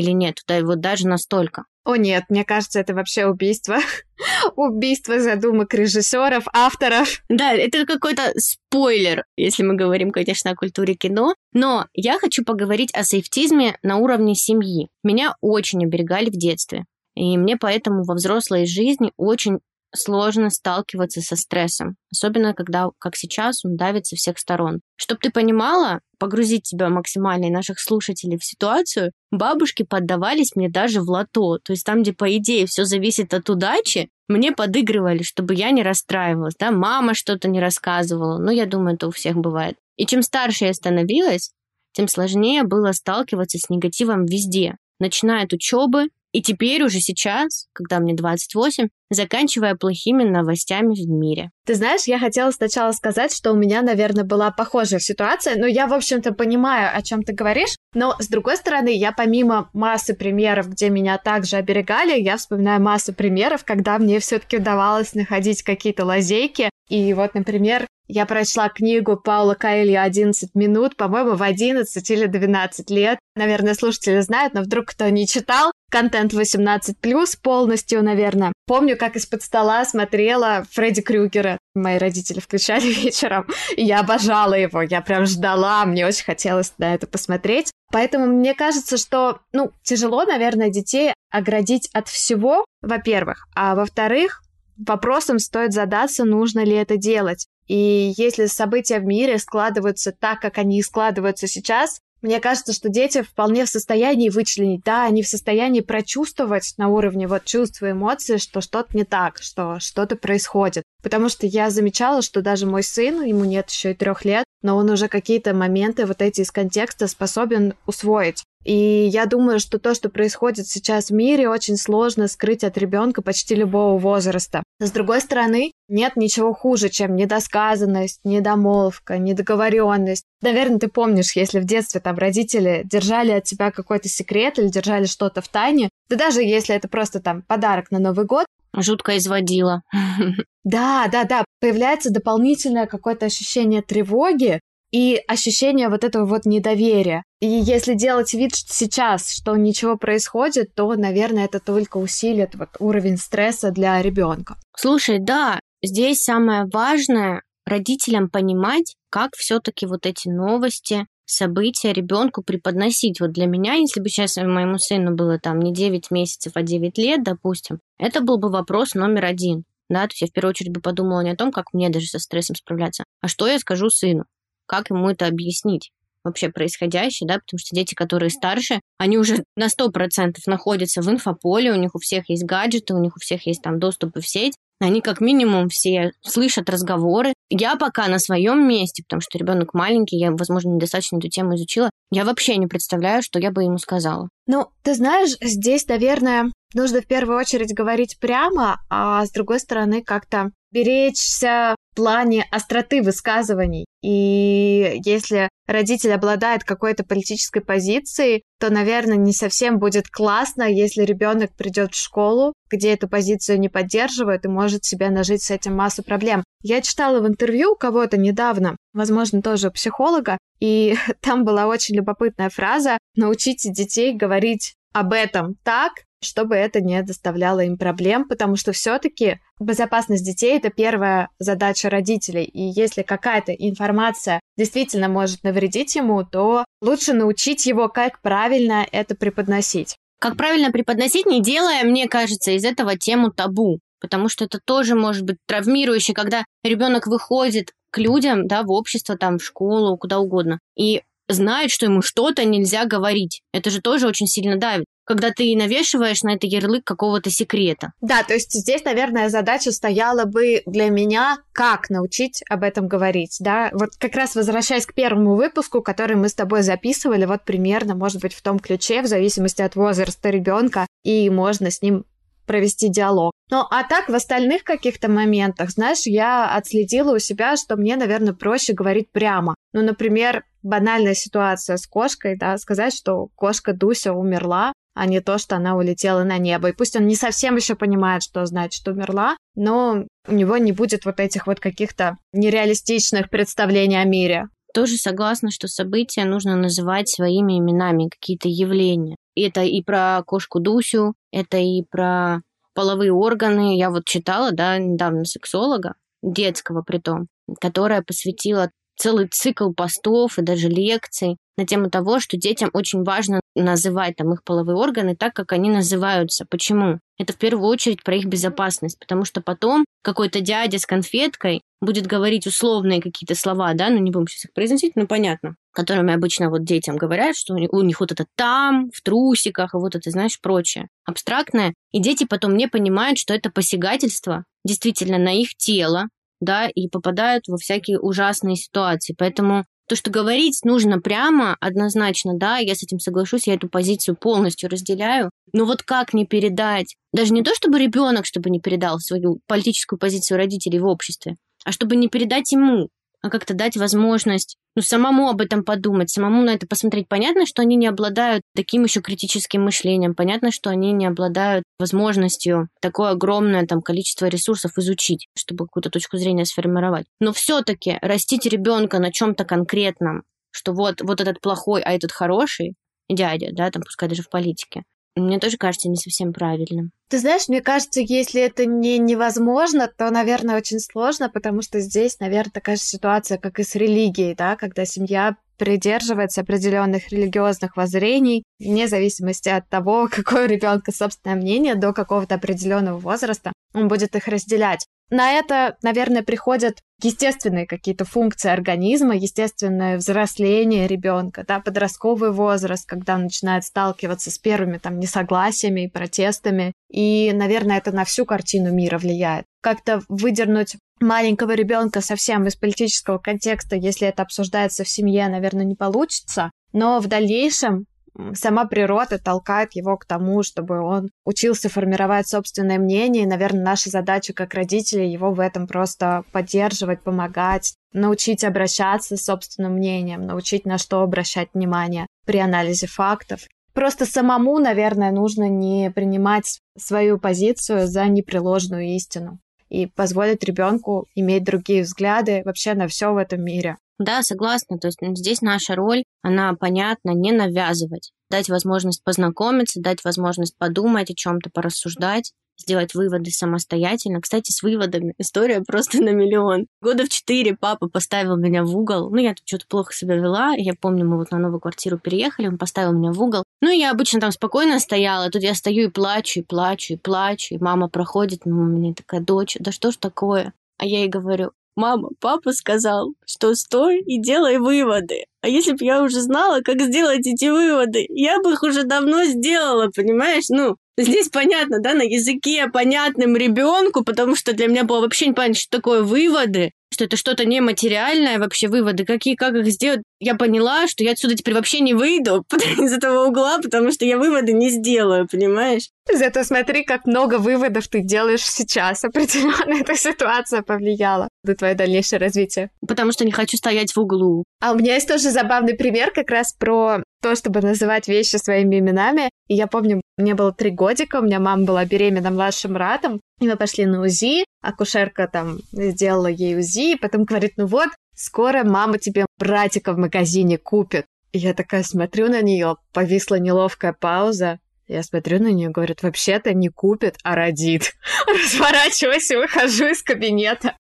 или 0.00 0.10
нет. 0.10 0.38
Да, 0.46 0.60
вот 0.62 0.80
даже 0.80 1.06
настолько. 1.06 1.64
О 1.84 1.96
нет, 1.96 2.24
мне 2.28 2.44
кажется, 2.44 2.80
это 2.80 2.94
вообще 2.94 3.26
убийство. 3.26 3.78
убийство 4.56 5.20
задумок 5.20 5.72
режиссеров, 5.72 6.44
авторов. 6.52 7.22
Да, 7.28 7.54
это 7.54 7.86
какой-то 7.86 8.32
спойлер, 8.36 9.24
если 9.36 9.62
мы 9.62 9.74
говорим, 9.74 10.10
конечно, 10.10 10.50
о 10.50 10.54
культуре 10.54 10.94
кино. 10.94 11.34
Но 11.52 11.86
я 11.94 12.18
хочу 12.18 12.44
поговорить 12.44 12.94
о 12.94 13.04
сейфтизме 13.04 13.78
на 13.82 13.96
уровне 13.96 14.34
семьи. 14.34 14.88
Меня 15.02 15.34
очень 15.40 15.82
оберегали 15.84 16.26
в 16.26 16.36
детстве. 16.36 16.84
И 17.14 17.36
мне 17.36 17.56
поэтому 17.56 18.04
во 18.04 18.14
взрослой 18.14 18.66
жизни 18.66 19.12
очень 19.16 19.58
сложно 19.94 20.50
сталкиваться 20.50 21.20
со 21.20 21.36
стрессом, 21.36 21.96
особенно 22.12 22.54
когда, 22.54 22.88
как 22.98 23.16
сейчас, 23.16 23.64
он 23.64 23.76
давит 23.76 24.06
со 24.06 24.16
всех 24.16 24.38
сторон. 24.38 24.80
Чтобы 24.96 25.20
ты 25.22 25.30
понимала, 25.30 26.00
погрузить 26.18 26.64
тебя 26.64 26.88
максимально 26.88 27.46
и 27.46 27.50
наших 27.50 27.80
слушателей 27.80 28.38
в 28.38 28.44
ситуацию, 28.44 29.12
бабушки 29.30 29.82
поддавались 29.82 30.54
мне 30.54 30.68
даже 30.68 31.00
в 31.00 31.08
лото. 31.08 31.58
То 31.58 31.72
есть 31.72 31.84
там, 31.84 32.02
где, 32.02 32.12
по 32.12 32.36
идее, 32.36 32.66
все 32.66 32.84
зависит 32.84 33.32
от 33.34 33.48
удачи, 33.48 34.08
мне 34.28 34.52
подыгрывали, 34.52 35.22
чтобы 35.22 35.54
я 35.54 35.70
не 35.70 35.82
расстраивалась. 35.82 36.54
Да? 36.58 36.70
Мама 36.70 37.14
что-то 37.14 37.48
не 37.48 37.60
рассказывала. 37.60 38.38
Ну, 38.38 38.50
я 38.50 38.66
думаю, 38.66 38.96
это 38.96 39.08
у 39.08 39.10
всех 39.10 39.36
бывает. 39.36 39.76
И 39.96 40.06
чем 40.06 40.22
старше 40.22 40.66
я 40.66 40.74
становилась, 40.74 41.52
тем 41.92 42.08
сложнее 42.08 42.62
было 42.62 42.92
сталкиваться 42.92 43.58
с 43.58 43.70
негативом 43.70 44.26
везде. 44.26 44.76
Начиная 45.00 45.44
от 45.44 45.52
учебы, 45.52 46.08
И 46.32 46.42
теперь 46.42 46.82
уже 46.82 47.00
сейчас, 47.00 47.66
когда 47.72 48.00
мне 48.00 48.14
28, 48.14 48.88
заканчивая 49.10 49.74
плохими 49.74 50.24
новостями 50.24 50.94
в 50.94 51.08
мире. 51.08 51.50
Ты 51.64 51.74
знаешь, 51.74 52.04
я 52.04 52.18
хотела 52.18 52.50
сначала 52.50 52.92
сказать, 52.92 53.34
что 53.34 53.52
у 53.52 53.56
меня, 53.56 53.80
наверное, 53.82 54.24
была 54.24 54.50
похожая 54.50 55.00
ситуация, 55.00 55.56
но 55.56 55.66
я, 55.66 55.86
в 55.86 55.94
общем-то, 55.94 56.32
понимаю, 56.34 56.90
о 56.94 57.02
чем 57.02 57.22
ты 57.22 57.32
говоришь, 57.32 57.76
но, 57.94 58.14
с 58.18 58.28
другой 58.28 58.56
стороны, 58.56 58.94
я 58.94 59.12
помимо 59.12 59.70
массы 59.72 60.14
примеров, 60.14 60.68
где 60.68 60.90
меня 60.90 61.16
также 61.16 61.56
оберегали, 61.56 62.20
я 62.20 62.36
вспоминаю 62.36 62.82
массу 62.82 63.14
примеров, 63.14 63.64
когда 63.64 63.98
мне 63.98 64.20
все-таки 64.20 64.58
удавалось 64.58 65.14
находить 65.14 65.62
какие-то 65.62 66.04
лазейки, 66.04 66.70
и 66.88 67.12
вот, 67.14 67.34
например, 67.34 67.86
я 68.10 68.24
прочла 68.24 68.70
книгу 68.70 69.18
Паула 69.18 69.54
Каэлья 69.54 70.08
«11 70.08 70.32
минут», 70.54 70.96
по-моему, 70.96 71.34
в 71.34 71.42
11 71.42 72.10
или 72.10 72.24
12 72.24 72.90
лет. 72.90 73.18
Наверное, 73.36 73.74
слушатели 73.74 74.20
знают, 74.20 74.54
но 74.54 74.62
вдруг 74.62 74.86
кто 74.86 75.06
не 75.10 75.26
читал. 75.26 75.72
Контент 75.90 76.34
18+, 76.34 76.94
полностью, 77.42 78.02
наверное. 78.02 78.52
Помню, 78.66 78.96
как 78.96 79.16
из-под 79.16 79.42
стола 79.42 79.84
смотрела 79.86 80.66
Фредди 80.72 81.00
Крюгера. 81.00 81.56
Мои 81.74 81.96
родители 81.96 82.40
включали 82.40 82.86
вечером, 82.92 83.46
и 83.74 83.84
я 83.84 84.00
обожала 84.00 84.54
его. 84.54 84.82
Я 84.82 85.00
прям 85.00 85.24
ждала, 85.24 85.84
мне 85.86 86.06
очень 86.06 86.24
хотелось 86.24 86.74
на 86.78 86.94
это 86.94 87.06
посмотреть. 87.06 87.72
Поэтому 87.90 88.26
мне 88.26 88.54
кажется, 88.54 88.98
что, 88.98 89.40
ну, 89.52 89.72
тяжело, 89.82 90.24
наверное, 90.24 90.68
детей 90.68 91.14
оградить 91.30 91.88
от 91.94 92.08
всего, 92.08 92.66
во-первых. 92.82 93.46
А 93.54 93.74
во-вторых, 93.74 94.42
вопросом 94.76 95.38
стоит 95.38 95.72
задаться, 95.72 96.24
нужно 96.24 96.64
ли 96.64 96.74
это 96.74 96.96
делать. 96.96 97.46
И 97.66 98.12
если 98.16 98.46
события 98.46 98.98
в 98.98 99.04
мире 99.04 99.38
складываются 99.38 100.12
так, 100.12 100.40
как 100.40 100.58
они 100.58 100.82
складываются 100.82 101.46
сейчас, 101.46 102.00
мне 102.20 102.40
кажется, 102.40 102.72
что 102.72 102.88
дети 102.88 103.22
вполне 103.22 103.64
в 103.64 103.68
состоянии 103.68 104.28
вычленить, 104.28 104.82
да, 104.84 105.04
они 105.04 105.22
в 105.22 105.28
состоянии 105.28 105.80
прочувствовать 105.80 106.74
на 106.76 106.88
уровне 106.88 107.28
вот 107.28 107.44
чувств 107.44 107.82
и 107.82 107.90
эмоций, 107.90 108.38
что 108.38 108.60
что-то 108.60 108.96
не 108.96 109.04
так, 109.04 109.38
что 109.40 109.78
что-то 109.78 110.16
происходит. 110.16 110.82
Потому 111.02 111.28
что 111.28 111.46
я 111.46 111.70
замечала, 111.70 112.22
что 112.22 112.42
даже 112.42 112.66
мой 112.66 112.82
сын, 112.82 113.22
ему 113.22 113.44
нет 113.44 113.70
еще 113.70 113.92
и 113.92 113.94
трех 113.94 114.24
лет, 114.24 114.44
но 114.62 114.76
он 114.76 114.90
уже 114.90 115.08
какие-то 115.08 115.54
моменты 115.54 116.06
вот 116.06 116.20
эти 116.20 116.40
из 116.40 116.50
контекста 116.50 117.06
способен 117.06 117.74
усвоить. 117.86 118.42
И 118.68 119.08
я 119.10 119.24
думаю, 119.24 119.60
что 119.60 119.78
то, 119.78 119.94
что 119.94 120.10
происходит 120.10 120.68
сейчас 120.68 121.08
в 121.08 121.14
мире, 121.14 121.48
очень 121.48 121.78
сложно 121.78 122.28
скрыть 122.28 122.64
от 122.64 122.76
ребенка 122.76 123.22
почти 123.22 123.54
любого 123.54 123.98
возраста. 123.98 124.62
С 124.78 124.90
другой 124.90 125.22
стороны, 125.22 125.72
нет 125.88 126.16
ничего 126.16 126.52
хуже, 126.52 126.90
чем 126.90 127.16
недосказанность, 127.16 128.20
недомолвка, 128.24 129.16
недоговоренность. 129.16 130.24
Наверное, 130.42 130.78
ты 130.78 130.88
помнишь, 130.88 131.34
если 131.34 131.60
в 131.60 131.64
детстве 131.64 132.02
там 132.02 132.18
родители 132.18 132.82
держали 132.84 133.30
от 133.30 133.44
тебя 133.44 133.70
какой-то 133.70 134.10
секрет 134.10 134.58
или 134.58 134.68
держали 134.68 135.06
что-то 135.06 135.40
в 135.40 135.48
тайне, 135.48 135.88
да 136.10 136.16
даже 136.16 136.42
если 136.42 136.76
это 136.76 136.88
просто 136.88 137.20
там 137.20 137.40
подарок 137.40 137.90
на 137.90 137.98
Новый 137.98 138.26
год, 138.26 138.44
Жутко 138.76 139.16
изводила. 139.16 139.82
Да, 140.64 141.08
да, 141.10 141.24
да. 141.24 141.46
Появляется 141.62 142.10
дополнительное 142.10 142.86
какое-то 142.86 143.24
ощущение 143.24 143.80
тревоги, 143.80 144.60
и 144.90 145.20
ощущение 145.26 145.88
вот 145.88 146.04
этого 146.04 146.24
вот 146.24 146.44
недоверия. 146.46 147.24
И 147.40 147.46
если 147.46 147.94
делать 147.94 148.32
вид 148.34 148.52
сейчас, 148.54 149.30
что 149.30 149.56
ничего 149.56 149.96
происходит, 149.96 150.74
то, 150.74 150.92
наверное, 150.94 151.44
это 151.44 151.60
только 151.60 151.98
усилит 151.98 152.54
вот 152.54 152.70
уровень 152.78 153.16
стресса 153.16 153.70
для 153.70 154.00
ребенка. 154.02 154.56
Слушай, 154.76 155.18
да, 155.18 155.60
здесь 155.82 156.22
самое 156.22 156.66
важное 156.72 157.42
родителям 157.66 158.30
понимать, 158.30 158.96
как 159.10 159.30
все-таки 159.36 159.86
вот 159.86 160.06
эти 160.06 160.28
новости, 160.28 161.06
события 161.26 161.92
ребенку 161.92 162.42
преподносить. 162.42 163.20
Вот 163.20 163.32
для 163.32 163.46
меня, 163.46 163.74
если 163.74 164.00
бы 164.00 164.08
сейчас 164.08 164.36
моему 164.36 164.78
сыну 164.78 165.14
было 165.14 165.38
там 165.38 165.60
не 165.60 165.72
9 165.72 166.10
месяцев, 166.10 166.52
а 166.54 166.62
9 166.62 166.96
лет, 166.98 167.22
допустим, 167.22 167.80
это 167.98 168.22
был 168.22 168.38
бы 168.38 168.50
вопрос 168.50 168.94
номер 168.94 169.26
один. 169.26 169.64
Да, 169.90 170.02
то 170.02 170.12
есть 170.12 170.20
я 170.20 170.26
в 170.26 170.32
первую 170.32 170.50
очередь 170.50 170.72
бы 170.72 170.80
подумала 170.80 171.22
не 171.22 171.30
о 171.30 171.36
том, 171.36 171.50
как 171.50 171.72
мне 171.72 171.88
даже 171.88 172.06
со 172.06 172.18
стрессом 172.18 172.56
справляться, 172.56 173.04
а 173.22 173.28
что 173.28 173.46
я 173.46 173.58
скажу 173.58 173.88
сыну 173.88 174.24
как 174.68 174.90
ему 174.90 175.10
это 175.10 175.26
объяснить 175.26 175.90
вообще 176.24 176.50
происходящее, 176.50 177.26
да, 177.26 177.34
потому 177.34 177.58
что 177.58 177.74
дети, 177.74 177.94
которые 177.94 178.30
старше, 178.30 178.80
они 178.98 179.18
уже 179.18 179.44
на 179.56 179.68
сто 179.68 179.90
процентов 179.90 180.46
находятся 180.46 181.00
в 181.00 181.10
инфополе, 181.10 181.72
у 181.72 181.76
них 181.76 181.94
у 181.94 181.98
всех 181.98 182.28
есть 182.28 182.44
гаджеты, 182.44 182.94
у 182.94 183.00
них 183.00 183.16
у 183.16 183.20
всех 183.20 183.46
есть 183.46 183.62
там 183.62 183.78
доступы 183.78 184.20
в 184.20 184.28
сеть, 184.28 184.54
они 184.80 185.00
как 185.00 185.20
минимум 185.20 185.68
все 185.68 186.12
слышат 186.22 186.70
разговоры. 186.70 187.32
Я 187.50 187.76
пока 187.76 188.06
на 188.06 188.18
своем 188.18 188.68
месте, 188.68 189.02
потому 189.02 189.20
что 189.20 189.36
ребенок 189.38 189.74
маленький, 189.74 190.18
я, 190.18 190.30
возможно, 190.30 190.70
недостаточно 190.70 191.16
эту 191.16 191.28
тему 191.28 191.56
изучила, 191.56 191.90
я 192.12 192.24
вообще 192.24 192.56
не 192.56 192.66
представляю, 192.66 193.22
что 193.22 193.40
я 193.40 193.50
бы 193.50 193.64
ему 193.64 193.78
сказала. 193.78 194.28
Ну, 194.46 194.68
ты 194.82 194.94
знаешь, 194.94 195.36
здесь, 195.40 195.86
наверное, 195.88 196.52
нужно 196.74 197.00
в 197.00 197.06
первую 197.06 197.38
очередь 197.38 197.74
говорить 197.74 198.18
прямо, 198.20 198.78
а 198.88 199.26
с 199.26 199.32
другой 199.32 199.58
стороны 199.58 200.02
как-то 200.02 200.50
беречься 200.70 201.74
плане 201.98 202.46
остроты 202.52 203.02
высказываний. 203.02 203.84
И 204.04 205.00
если 205.04 205.48
родитель 205.66 206.12
обладает 206.12 206.62
какой-то 206.62 207.02
политической 207.02 207.60
позицией, 207.60 208.44
то, 208.60 208.70
наверное, 208.70 209.16
не 209.16 209.32
совсем 209.32 209.80
будет 209.80 210.08
классно, 210.08 210.62
если 210.62 211.02
ребенок 211.02 211.50
придет 211.56 211.94
в 211.94 212.00
школу, 212.00 212.52
где 212.70 212.92
эту 212.92 213.08
позицию 213.08 213.58
не 213.58 213.68
поддерживают 213.68 214.44
и 214.44 214.48
может 214.48 214.84
себе 214.84 215.10
нажить 215.10 215.42
с 215.42 215.50
этим 215.50 215.74
массу 215.74 216.04
проблем. 216.04 216.44
Я 216.62 216.82
читала 216.82 217.20
в 217.20 217.26
интервью 217.26 217.72
у 217.72 217.76
кого-то 217.76 218.16
недавно, 218.16 218.76
возможно, 218.92 219.42
тоже 219.42 219.72
психолога, 219.72 220.38
и 220.60 220.94
там 221.20 221.44
была 221.44 221.66
очень 221.66 221.96
любопытная 221.96 222.48
фраза 222.48 222.96
«научите 223.16 223.72
детей 223.72 224.14
говорить 224.14 224.74
об 224.92 225.12
этом 225.12 225.56
так, 225.64 226.04
чтобы 226.22 226.56
это 226.56 226.80
не 226.80 227.02
доставляло 227.02 227.60
им 227.60 227.76
проблем, 227.76 228.26
потому 228.28 228.56
что 228.56 228.72
все-таки 228.72 229.40
безопасность 229.60 230.24
детей 230.24 230.56
это 230.56 230.70
первая 230.70 231.28
задача 231.38 231.90
родителей. 231.90 232.44
И 232.44 232.62
если 232.62 233.02
какая-то 233.02 233.52
информация 233.52 234.40
действительно 234.56 235.08
может 235.08 235.42
навредить 235.44 235.94
ему, 235.94 236.24
то 236.24 236.64
лучше 236.80 237.12
научить 237.12 237.66
его, 237.66 237.88
как 237.88 238.20
правильно 238.20 238.86
это 238.90 239.14
преподносить. 239.14 239.96
Как 240.20 240.36
правильно 240.36 240.72
преподносить, 240.72 241.26
не 241.26 241.40
делая, 241.40 241.84
мне 241.84 242.08
кажется, 242.08 242.50
из 242.50 242.64
этого 242.64 242.96
тему 242.96 243.30
табу. 243.30 243.78
Потому 244.00 244.28
что 244.28 244.44
это 244.44 244.60
тоже 244.64 244.94
может 244.94 245.24
быть 245.24 245.38
травмирующе, 245.46 246.12
когда 246.12 246.44
ребенок 246.62 247.06
выходит 247.06 247.72
к 247.90 247.98
людям, 247.98 248.46
да, 248.46 248.62
в 248.62 248.70
общество, 248.70 249.16
там, 249.16 249.38
в 249.38 249.44
школу, 249.44 249.96
куда 249.96 250.18
угодно, 250.18 250.58
и 250.76 251.02
знает, 251.28 251.70
что 251.70 251.86
ему 251.86 252.02
что-то 252.02 252.44
нельзя 252.44 252.84
говорить. 252.84 253.42
Это 253.52 253.70
же 253.70 253.80
тоже 253.80 254.06
очень 254.06 254.26
сильно 254.26 254.56
давит 254.56 254.86
когда 255.08 255.30
ты 255.30 255.56
навешиваешь 255.56 256.22
на 256.22 256.34
это 256.34 256.46
ярлык 256.46 256.84
какого-то 256.84 257.30
секрета. 257.30 257.92
Да, 258.02 258.22
то 258.22 258.34
есть 258.34 258.52
здесь, 258.52 258.84
наверное, 258.84 259.30
задача 259.30 259.72
стояла 259.72 260.26
бы 260.26 260.62
для 260.66 260.90
меня, 260.90 261.38
как 261.52 261.88
научить 261.88 262.42
об 262.50 262.62
этом 262.62 262.86
говорить, 262.88 263.38
да. 263.40 263.70
Вот 263.72 263.90
как 263.98 264.14
раз 264.14 264.34
возвращаясь 264.34 264.84
к 264.84 264.92
первому 264.92 265.34
выпуску, 265.34 265.80
который 265.80 266.16
мы 266.16 266.28
с 266.28 266.34
тобой 266.34 266.62
записывали, 266.62 267.24
вот 267.24 267.42
примерно, 267.44 267.94
может 267.94 268.20
быть, 268.20 268.34
в 268.34 268.42
том 268.42 268.58
ключе, 268.58 269.00
в 269.00 269.06
зависимости 269.06 269.62
от 269.62 269.76
возраста 269.76 270.28
ребенка, 270.28 270.86
и 271.04 271.30
можно 271.30 271.70
с 271.70 271.80
ним 271.80 272.04
провести 272.48 272.88
диалог. 272.88 273.32
Ну, 273.50 273.64
а 273.70 273.84
так, 273.84 274.08
в 274.08 274.14
остальных 274.14 274.64
каких-то 274.64 275.08
моментах, 275.08 275.70
знаешь, 275.70 276.06
я 276.06 276.52
отследила 276.56 277.14
у 277.14 277.18
себя, 277.20 277.56
что 277.56 277.76
мне, 277.76 277.94
наверное, 277.96 278.34
проще 278.34 278.72
говорить 278.72 279.12
прямо. 279.12 279.54
Ну, 279.72 279.82
например, 279.82 280.44
банальная 280.62 281.14
ситуация 281.14 281.76
с 281.76 281.86
кошкой, 281.86 282.36
да, 282.36 282.58
сказать, 282.58 282.94
что 282.94 283.28
кошка 283.36 283.72
Дуся 283.72 284.12
умерла, 284.12 284.72
а 284.94 285.06
не 285.06 285.20
то, 285.20 285.38
что 285.38 285.54
она 285.54 285.76
улетела 285.76 286.24
на 286.24 286.38
небо. 286.38 286.70
И 286.70 286.72
пусть 286.72 286.96
он 286.96 287.06
не 287.06 287.14
совсем 287.14 287.54
еще 287.54 287.76
понимает, 287.76 288.24
что 288.24 288.44
значит 288.46 288.86
умерла, 288.88 289.36
но 289.54 290.04
у 290.26 290.34
него 290.34 290.56
не 290.56 290.72
будет 290.72 291.04
вот 291.04 291.20
этих 291.20 291.46
вот 291.46 291.60
каких-то 291.60 292.16
нереалистичных 292.32 293.30
представлений 293.30 294.00
о 294.00 294.04
мире. 294.04 294.48
Тоже 294.74 294.96
согласна, 294.96 295.50
что 295.50 295.68
события 295.68 296.24
нужно 296.24 296.56
называть 296.56 297.08
своими 297.08 297.58
именами, 297.58 298.10
какие-то 298.10 298.48
явления. 298.48 299.16
Это 299.34 299.62
и 299.62 299.82
про 299.82 300.22
кошку 300.26 300.60
Дусю, 300.60 301.14
это 301.32 301.58
и 301.58 301.82
про 301.90 302.42
половые 302.74 303.12
органы. 303.12 303.76
Я 303.78 303.90
вот 303.90 304.04
читала, 304.06 304.52
да, 304.52 304.78
недавно 304.78 305.24
сексолога, 305.24 305.94
детского 306.22 306.82
при 306.82 306.98
том, 306.98 307.28
которая 307.60 308.02
посвятила 308.02 308.70
целый 308.98 309.28
цикл 309.28 309.72
постов 309.72 310.38
и 310.38 310.42
даже 310.42 310.68
лекций 310.68 311.36
на 311.56 311.66
тему 311.66 311.90
того, 311.90 312.20
что 312.20 312.36
детям 312.36 312.70
очень 312.72 313.02
важно 313.02 313.40
называть 313.54 314.16
там 314.16 314.32
их 314.32 314.44
половые 314.44 314.76
органы 314.76 315.16
так, 315.16 315.34
как 315.34 315.52
они 315.52 315.70
называются. 315.70 316.46
Почему? 316.48 317.00
Это 317.18 317.32
в 317.32 317.36
первую 317.36 317.68
очередь 317.68 318.04
про 318.04 318.16
их 318.16 318.26
безопасность, 318.26 318.98
потому 318.98 319.24
что 319.24 319.40
потом 319.40 319.84
какой-то 320.02 320.40
дядя 320.40 320.78
с 320.78 320.86
конфеткой 320.86 321.62
будет 321.80 322.06
говорить 322.06 322.46
условные 322.46 323.02
какие-то 323.02 323.34
слова, 323.34 323.74
да, 323.74 323.90
ну 323.90 323.98
не 323.98 324.10
будем 324.10 324.28
сейчас 324.28 324.46
их 324.46 324.52
произносить, 324.52 324.94
но 324.94 325.06
понятно, 325.06 325.56
которыми 325.72 326.14
обычно 326.14 326.50
вот 326.50 326.64
детям 326.64 326.96
говорят, 326.96 327.36
что 327.36 327.54
у 327.54 327.82
них 327.82 328.00
вот 328.00 328.12
это 328.12 328.26
там, 328.36 328.90
в 328.92 329.02
трусиках, 329.02 329.74
и 329.74 329.78
вот 329.78 329.96
это, 329.96 330.10
знаешь, 330.10 330.40
прочее, 330.40 330.88
абстрактное. 331.04 331.74
И 331.92 332.00
дети 332.00 332.24
потом 332.24 332.56
не 332.56 332.68
понимают, 332.68 333.18
что 333.18 333.34
это 333.34 333.50
посягательство 333.50 334.44
действительно 334.64 335.18
на 335.18 335.32
их 335.32 335.56
тело, 335.56 336.08
да, 336.40 336.68
и 336.68 336.88
попадают 336.88 337.48
во 337.48 337.56
всякие 337.56 337.98
ужасные 338.00 338.56
ситуации. 338.56 339.14
Поэтому 339.18 339.64
То, 339.88 339.96
что 339.96 340.10
говорить 340.10 340.60
нужно 340.64 341.00
прямо, 341.00 341.56
однозначно, 341.60 342.34
да, 342.36 342.58
я 342.58 342.74
с 342.74 342.82
этим 342.82 342.98
соглашусь, 342.98 343.46
я 343.46 343.54
эту 343.54 343.70
позицию 343.70 344.16
полностью 344.16 344.68
разделяю. 344.68 345.30
Но 345.54 345.64
вот 345.64 345.82
как 345.82 346.12
не 346.12 346.26
передать? 346.26 346.94
Даже 347.14 347.32
не 347.32 347.42
то, 347.42 347.54
чтобы 347.54 347.78
ребенок, 347.78 348.26
чтобы 348.26 348.50
не 348.50 348.60
передал 348.60 348.98
свою 349.00 349.40
политическую 349.46 349.98
позицию 349.98 350.36
родителей 350.36 350.78
в 350.78 350.86
обществе, 350.86 351.36
а 351.64 351.72
чтобы 351.72 351.96
не 351.96 352.08
передать 352.08 352.52
ему, 352.52 352.88
а 353.22 353.30
как-то 353.30 353.54
дать 353.54 353.76
возможность 353.76 354.56
ну, 354.76 354.82
самому 354.82 355.28
об 355.28 355.40
этом 355.40 355.64
подумать, 355.64 356.10
самому 356.10 356.42
на 356.44 356.50
это 356.50 356.66
посмотреть. 356.66 357.08
Понятно, 357.08 357.46
что 357.46 357.62
они 357.62 357.74
не 357.74 357.88
обладают 357.88 358.42
таким 358.54 358.84
еще 358.84 359.00
критическим 359.00 359.62
мышлением, 359.64 360.14
понятно, 360.14 360.52
что 360.52 360.70
они 360.70 360.92
не 360.92 361.06
обладают 361.06 361.64
возможностью 361.80 362.68
такое 362.80 363.10
огромное 363.10 363.66
там 363.66 363.82
количество 363.82 364.26
ресурсов 364.26 364.78
изучить, 364.78 365.26
чтобы 365.36 365.66
какую-то 365.66 365.90
точку 365.90 366.16
зрения 366.16 366.44
сформировать. 366.44 367.06
Но 367.20 367.32
все-таки 367.32 367.98
растить 368.02 368.46
ребенка 368.46 369.00
на 369.00 369.12
чем-то 369.12 369.44
конкретном, 369.44 370.22
что 370.52 370.72
вот, 370.72 371.00
вот 371.00 371.20
этот 371.20 371.40
плохой, 371.40 371.82
а 371.82 371.92
этот 371.92 372.12
хороший, 372.12 372.74
дядя, 373.08 373.48
да, 373.52 373.70
там 373.70 373.82
пускай 373.82 374.08
даже 374.08 374.22
в 374.22 374.30
политике, 374.30 374.84
мне 375.18 375.38
тоже 375.38 375.56
кажется 375.56 375.88
не 375.88 375.96
совсем 375.96 376.32
правильным. 376.32 376.90
Ты 377.08 377.18
знаешь, 377.18 377.48
мне 377.48 377.60
кажется, 377.60 378.00
если 378.00 378.42
это 378.42 378.66
не 378.66 378.98
невозможно, 378.98 379.90
то, 379.94 380.10
наверное, 380.10 380.56
очень 380.56 380.78
сложно, 380.78 381.30
потому 381.30 381.62
что 381.62 381.80
здесь, 381.80 382.20
наверное, 382.20 382.52
такая 382.52 382.76
же 382.76 382.82
ситуация, 382.82 383.38
как 383.38 383.58
и 383.58 383.64
с 383.64 383.74
религией, 383.74 384.34
да, 384.34 384.56
когда 384.56 384.84
семья 384.84 385.36
придерживается 385.58 386.42
определенных 386.42 387.10
религиозных 387.10 387.76
воззрений, 387.76 388.44
вне 388.58 388.88
зависимости 388.88 389.48
от 389.48 389.68
того, 389.68 390.08
какое 390.10 390.46
у 390.46 390.48
ребенка 390.48 390.92
собственное 390.92 391.36
мнение 391.36 391.74
до 391.74 391.92
какого-то 391.92 392.36
определенного 392.36 392.98
возраста, 392.98 393.52
он 393.74 393.88
будет 393.88 394.16
их 394.16 394.28
разделять. 394.28 394.86
На 395.10 395.32
это, 395.32 395.76
наверное, 395.82 396.22
приходят 396.22 396.80
естественные 397.02 397.66
какие-то 397.66 398.04
функции 398.04 398.50
организма, 398.50 399.16
естественное 399.16 399.96
взросление 399.96 400.86
ребенка, 400.86 401.44
да, 401.46 401.60
подростковый 401.60 402.32
возраст, 402.32 402.86
когда 402.86 403.14
он 403.14 403.24
начинает 403.24 403.64
сталкиваться 403.64 404.30
с 404.30 404.38
первыми 404.38 404.78
там 404.78 404.98
несогласиями 404.98 405.84
и 405.84 405.90
протестами. 405.90 406.72
И, 406.90 407.32
наверное, 407.32 407.78
это 407.78 407.92
на 407.92 408.04
всю 408.04 408.26
картину 408.26 408.72
мира 408.72 408.98
влияет. 408.98 409.46
Как-то 409.62 410.02
выдернуть 410.08 410.76
маленького 411.00 411.52
ребенка 411.52 412.00
совсем 412.00 412.46
из 412.46 412.56
политического 412.56 413.18
контекста, 413.18 413.76
если 413.76 414.08
это 414.08 414.22
обсуждается 414.22 414.84
в 414.84 414.88
семье, 414.88 415.28
наверное, 415.28 415.64
не 415.64 415.74
получится. 415.74 416.50
Но 416.72 417.00
в 417.00 417.06
дальнейшем 417.06 417.86
сама 418.34 418.64
природа 418.66 419.18
толкает 419.18 419.74
его 419.74 419.96
к 419.96 420.04
тому, 420.04 420.42
чтобы 420.42 420.80
он 420.80 421.10
учился 421.24 421.68
формировать 421.68 422.28
собственное 422.28 422.78
мнение. 422.78 423.24
И, 423.24 423.26
наверное, 423.26 423.62
наша 423.62 423.90
задача 423.90 424.32
как 424.32 424.54
родителей 424.54 425.10
его 425.10 425.30
в 425.32 425.40
этом 425.40 425.66
просто 425.66 426.24
поддерживать, 426.32 427.02
помогать, 427.02 427.74
научить 427.92 428.44
обращаться 428.44 429.16
с 429.16 429.24
собственным 429.24 429.74
мнением, 429.74 430.26
научить 430.26 430.64
на 430.64 430.78
что 430.78 431.02
обращать 431.02 431.48
внимание 431.54 432.06
при 432.26 432.38
анализе 432.38 432.86
фактов. 432.86 433.40
Просто 433.72 434.06
самому, 434.06 434.58
наверное, 434.58 435.12
нужно 435.12 435.48
не 435.48 435.90
принимать 435.90 436.60
свою 436.76 437.18
позицию 437.18 437.86
за 437.86 438.06
непреложную 438.06 438.86
истину 438.96 439.38
и 439.68 439.86
позволить 439.86 440.42
ребенку 440.44 441.06
иметь 441.14 441.44
другие 441.44 441.82
взгляды 441.82 442.42
вообще 442.44 442.74
на 442.74 442.88
все 442.88 443.12
в 443.12 443.16
этом 443.16 443.44
мире. 443.44 443.76
Да, 443.98 444.22
согласна. 444.22 444.78
То 444.78 444.88
есть 444.88 444.98
здесь 445.00 445.42
наша 445.42 445.74
роль, 445.74 446.04
она 446.22 446.54
понятна, 446.54 447.10
не 447.10 447.32
навязывать. 447.32 448.12
Дать 448.30 448.48
возможность 448.48 449.02
познакомиться, 449.02 449.80
дать 449.80 450.04
возможность 450.04 450.56
подумать 450.56 451.10
о 451.10 451.14
чем-то, 451.14 451.50
порассуждать 451.50 452.32
сделать 452.58 452.94
выводы 452.94 453.30
самостоятельно. 453.30 454.20
Кстати, 454.20 454.50
с 454.50 454.62
выводами 454.62 455.14
история 455.18 455.62
просто 455.66 456.02
на 456.02 456.10
миллион. 456.10 456.66
Года 456.82 457.04
в 457.04 457.08
четыре 457.08 457.56
папа 457.56 457.88
поставил 457.88 458.36
меня 458.36 458.64
в 458.64 458.76
угол. 458.76 459.10
Ну, 459.10 459.18
я 459.18 459.30
тут 459.30 459.42
что-то 459.46 459.66
плохо 459.68 459.94
себя 459.94 460.16
вела. 460.16 460.52
Я 460.54 460.74
помню, 460.74 461.06
мы 461.06 461.16
вот 461.16 461.30
на 461.30 461.38
новую 461.38 461.60
квартиру 461.60 461.98
переехали, 461.98 462.48
он 462.48 462.58
поставил 462.58 462.92
меня 462.92 463.12
в 463.12 463.22
угол. 463.22 463.44
Ну, 463.60 463.70
я 463.70 463.90
обычно 463.90 464.20
там 464.20 464.32
спокойно 464.32 464.78
стояла, 464.80 465.30
тут 465.30 465.42
я 465.42 465.54
стою 465.54 465.88
и 465.88 465.90
плачу, 465.90 466.40
и 466.40 466.42
плачу, 466.42 466.94
и 466.94 466.96
плачу. 466.96 467.54
И 467.54 467.58
мама 467.58 467.88
проходит, 467.88 468.42
ну, 468.44 468.60
у 468.60 468.66
меня 468.66 468.94
такая 468.94 469.20
дочь, 469.20 469.56
да 469.58 469.72
что 469.72 469.90
ж 469.90 469.96
такое? 469.96 470.52
А 470.78 470.86
я 470.86 471.00
ей 471.00 471.08
говорю, 471.08 471.52
Мама, 471.78 472.08
папа 472.18 472.52
сказал, 472.52 473.14
что 473.24 473.54
стой 473.54 474.00
и 474.00 474.20
делай 474.20 474.58
выводы. 474.58 475.26
А 475.42 475.48
если 475.48 475.74
бы 475.74 475.84
я 475.84 476.02
уже 476.02 476.20
знала, 476.22 476.60
как 476.60 476.80
сделать 476.80 477.24
эти 477.24 477.44
выводы, 477.44 478.04
я 478.08 478.40
бы 478.40 478.50
их 478.54 478.64
уже 478.64 478.82
давно 478.82 479.22
сделала, 479.26 479.88
понимаешь? 479.94 480.46
Ну, 480.48 480.74
здесь 481.02 481.28
понятно, 481.28 481.80
да, 481.80 481.94
на 481.94 482.02
языке 482.02 482.68
понятным 482.68 483.36
ребенку, 483.36 484.04
потому 484.04 484.36
что 484.36 484.52
для 484.52 484.66
меня 484.66 484.84
было 484.84 485.00
вообще 485.00 485.26
непонятно, 485.26 485.54
что 485.54 485.70
такое 485.70 486.02
выводы 486.02 486.72
что 486.92 487.04
это 487.04 487.16
что-то 487.16 487.44
нематериальное, 487.44 488.38
вообще 488.38 488.68
выводы, 488.68 489.04
какие, 489.04 489.34
как 489.34 489.54
их 489.54 489.66
сделать. 489.66 490.02
Я 490.20 490.34
поняла, 490.34 490.86
что 490.88 491.04
я 491.04 491.12
отсюда 491.12 491.36
теперь 491.36 491.54
вообще 491.54 491.80
не 491.80 491.94
выйду 491.94 492.44
из 492.78 492.92
этого 492.92 493.26
угла, 493.26 493.58
потому 493.62 493.92
что 493.92 494.04
я 494.04 494.18
выводы 494.18 494.52
не 494.52 494.70
сделаю, 494.70 495.28
понимаешь? 495.28 495.90
Зато 496.12 496.42
смотри, 496.44 496.84
как 496.84 497.06
много 497.06 497.38
выводов 497.38 497.86
ты 497.88 498.00
делаешь 498.00 498.44
сейчас. 498.44 499.04
Определенно 499.04 499.80
эта 499.80 499.94
ситуация 499.94 500.62
повлияла 500.62 501.28
на 501.44 501.54
твое 501.54 501.74
дальнейшее 501.74 502.18
развитие. 502.18 502.70
Потому 502.86 503.12
что 503.12 503.24
не 503.24 503.32
хочу 503.32 503.56
стоять 503.56 503.92
в 503.92 504.00
углу. 504.00 504.44
А 504.60 504.72
у 504.72 504.78
меня 504.78 504.94
есть 504.94 505.08
тоже 505.08 505.30
забавный 505.30 505.74
пример 505.74 506.10
как 506.10 506.30
раз 506.30 506.52
про 506.52 507.02
то, 507.20 507.34
чтобы 507.34 507.60
называть 507.60 508.08
вещи 508.08 508.36
своими 508.36 508.78
именами. 508.78 509.30
И 509.48 509.54
я 509.54 509.66
помню, 509.66 510.00
мне 510.16 510.34
было 510.34 510.52
три 510.52 510.70
годика, 510.70 511.16
у 511.16 511.22
меня 511.22 511.40
мама 511.40 511.64
была 511.64 511.84
беременна 511.84 512.30
младшим 512.30 512.74
братом, 512.74 513.20
и 513.40 513.48
мы 513.48 513.56
пошли 513.56 513.86
на 513.86 514.02
УЗИ, 514.02 514.44
акушерка 514.62 515.28
там 515.28 515.58
сделала 515.72 516.26
ей 516.26 516.58
УЗИ, 516.58 516.92
и 516.92 516.98
потом 516.98 517.24
говорит, 517.24 517.54
ну 517.56 517.66
вот, 517.66 517.88
скоро 518.14 518.64
мама 518.64 518.98
тебе 518.98 519.26
братика 519.38 519.92
в 519.92 519.98
магазине 519.98 520.58
купит. 520.58 521.06
И 521.32 521.38
я 521.38 521.54
такая 521.54 521.82
смотрю 521.82 522.28
на 522.28 522.40
нее, 522.40 522.76
повисла 522.92 523.36
неловкая 523.36 523.92
пауза. 523.92 524.60
Я 524.86 525.02
смотрю 525.02 525.38
на 525.38 525.48
нее, 525.48 525.68
говорит, 525.68 526.02
вообще-то 526.02 526.54
не 526.54 526.70
купит, 526.70 527.16
а 527.22 527.34
родит. 527.34 527.92
Разворачиваюсь 528.26 529.30
и 529.30 529.36
выхожу 529.36 529.86
из 529.86 530.02
кабинета. 530.02 530.74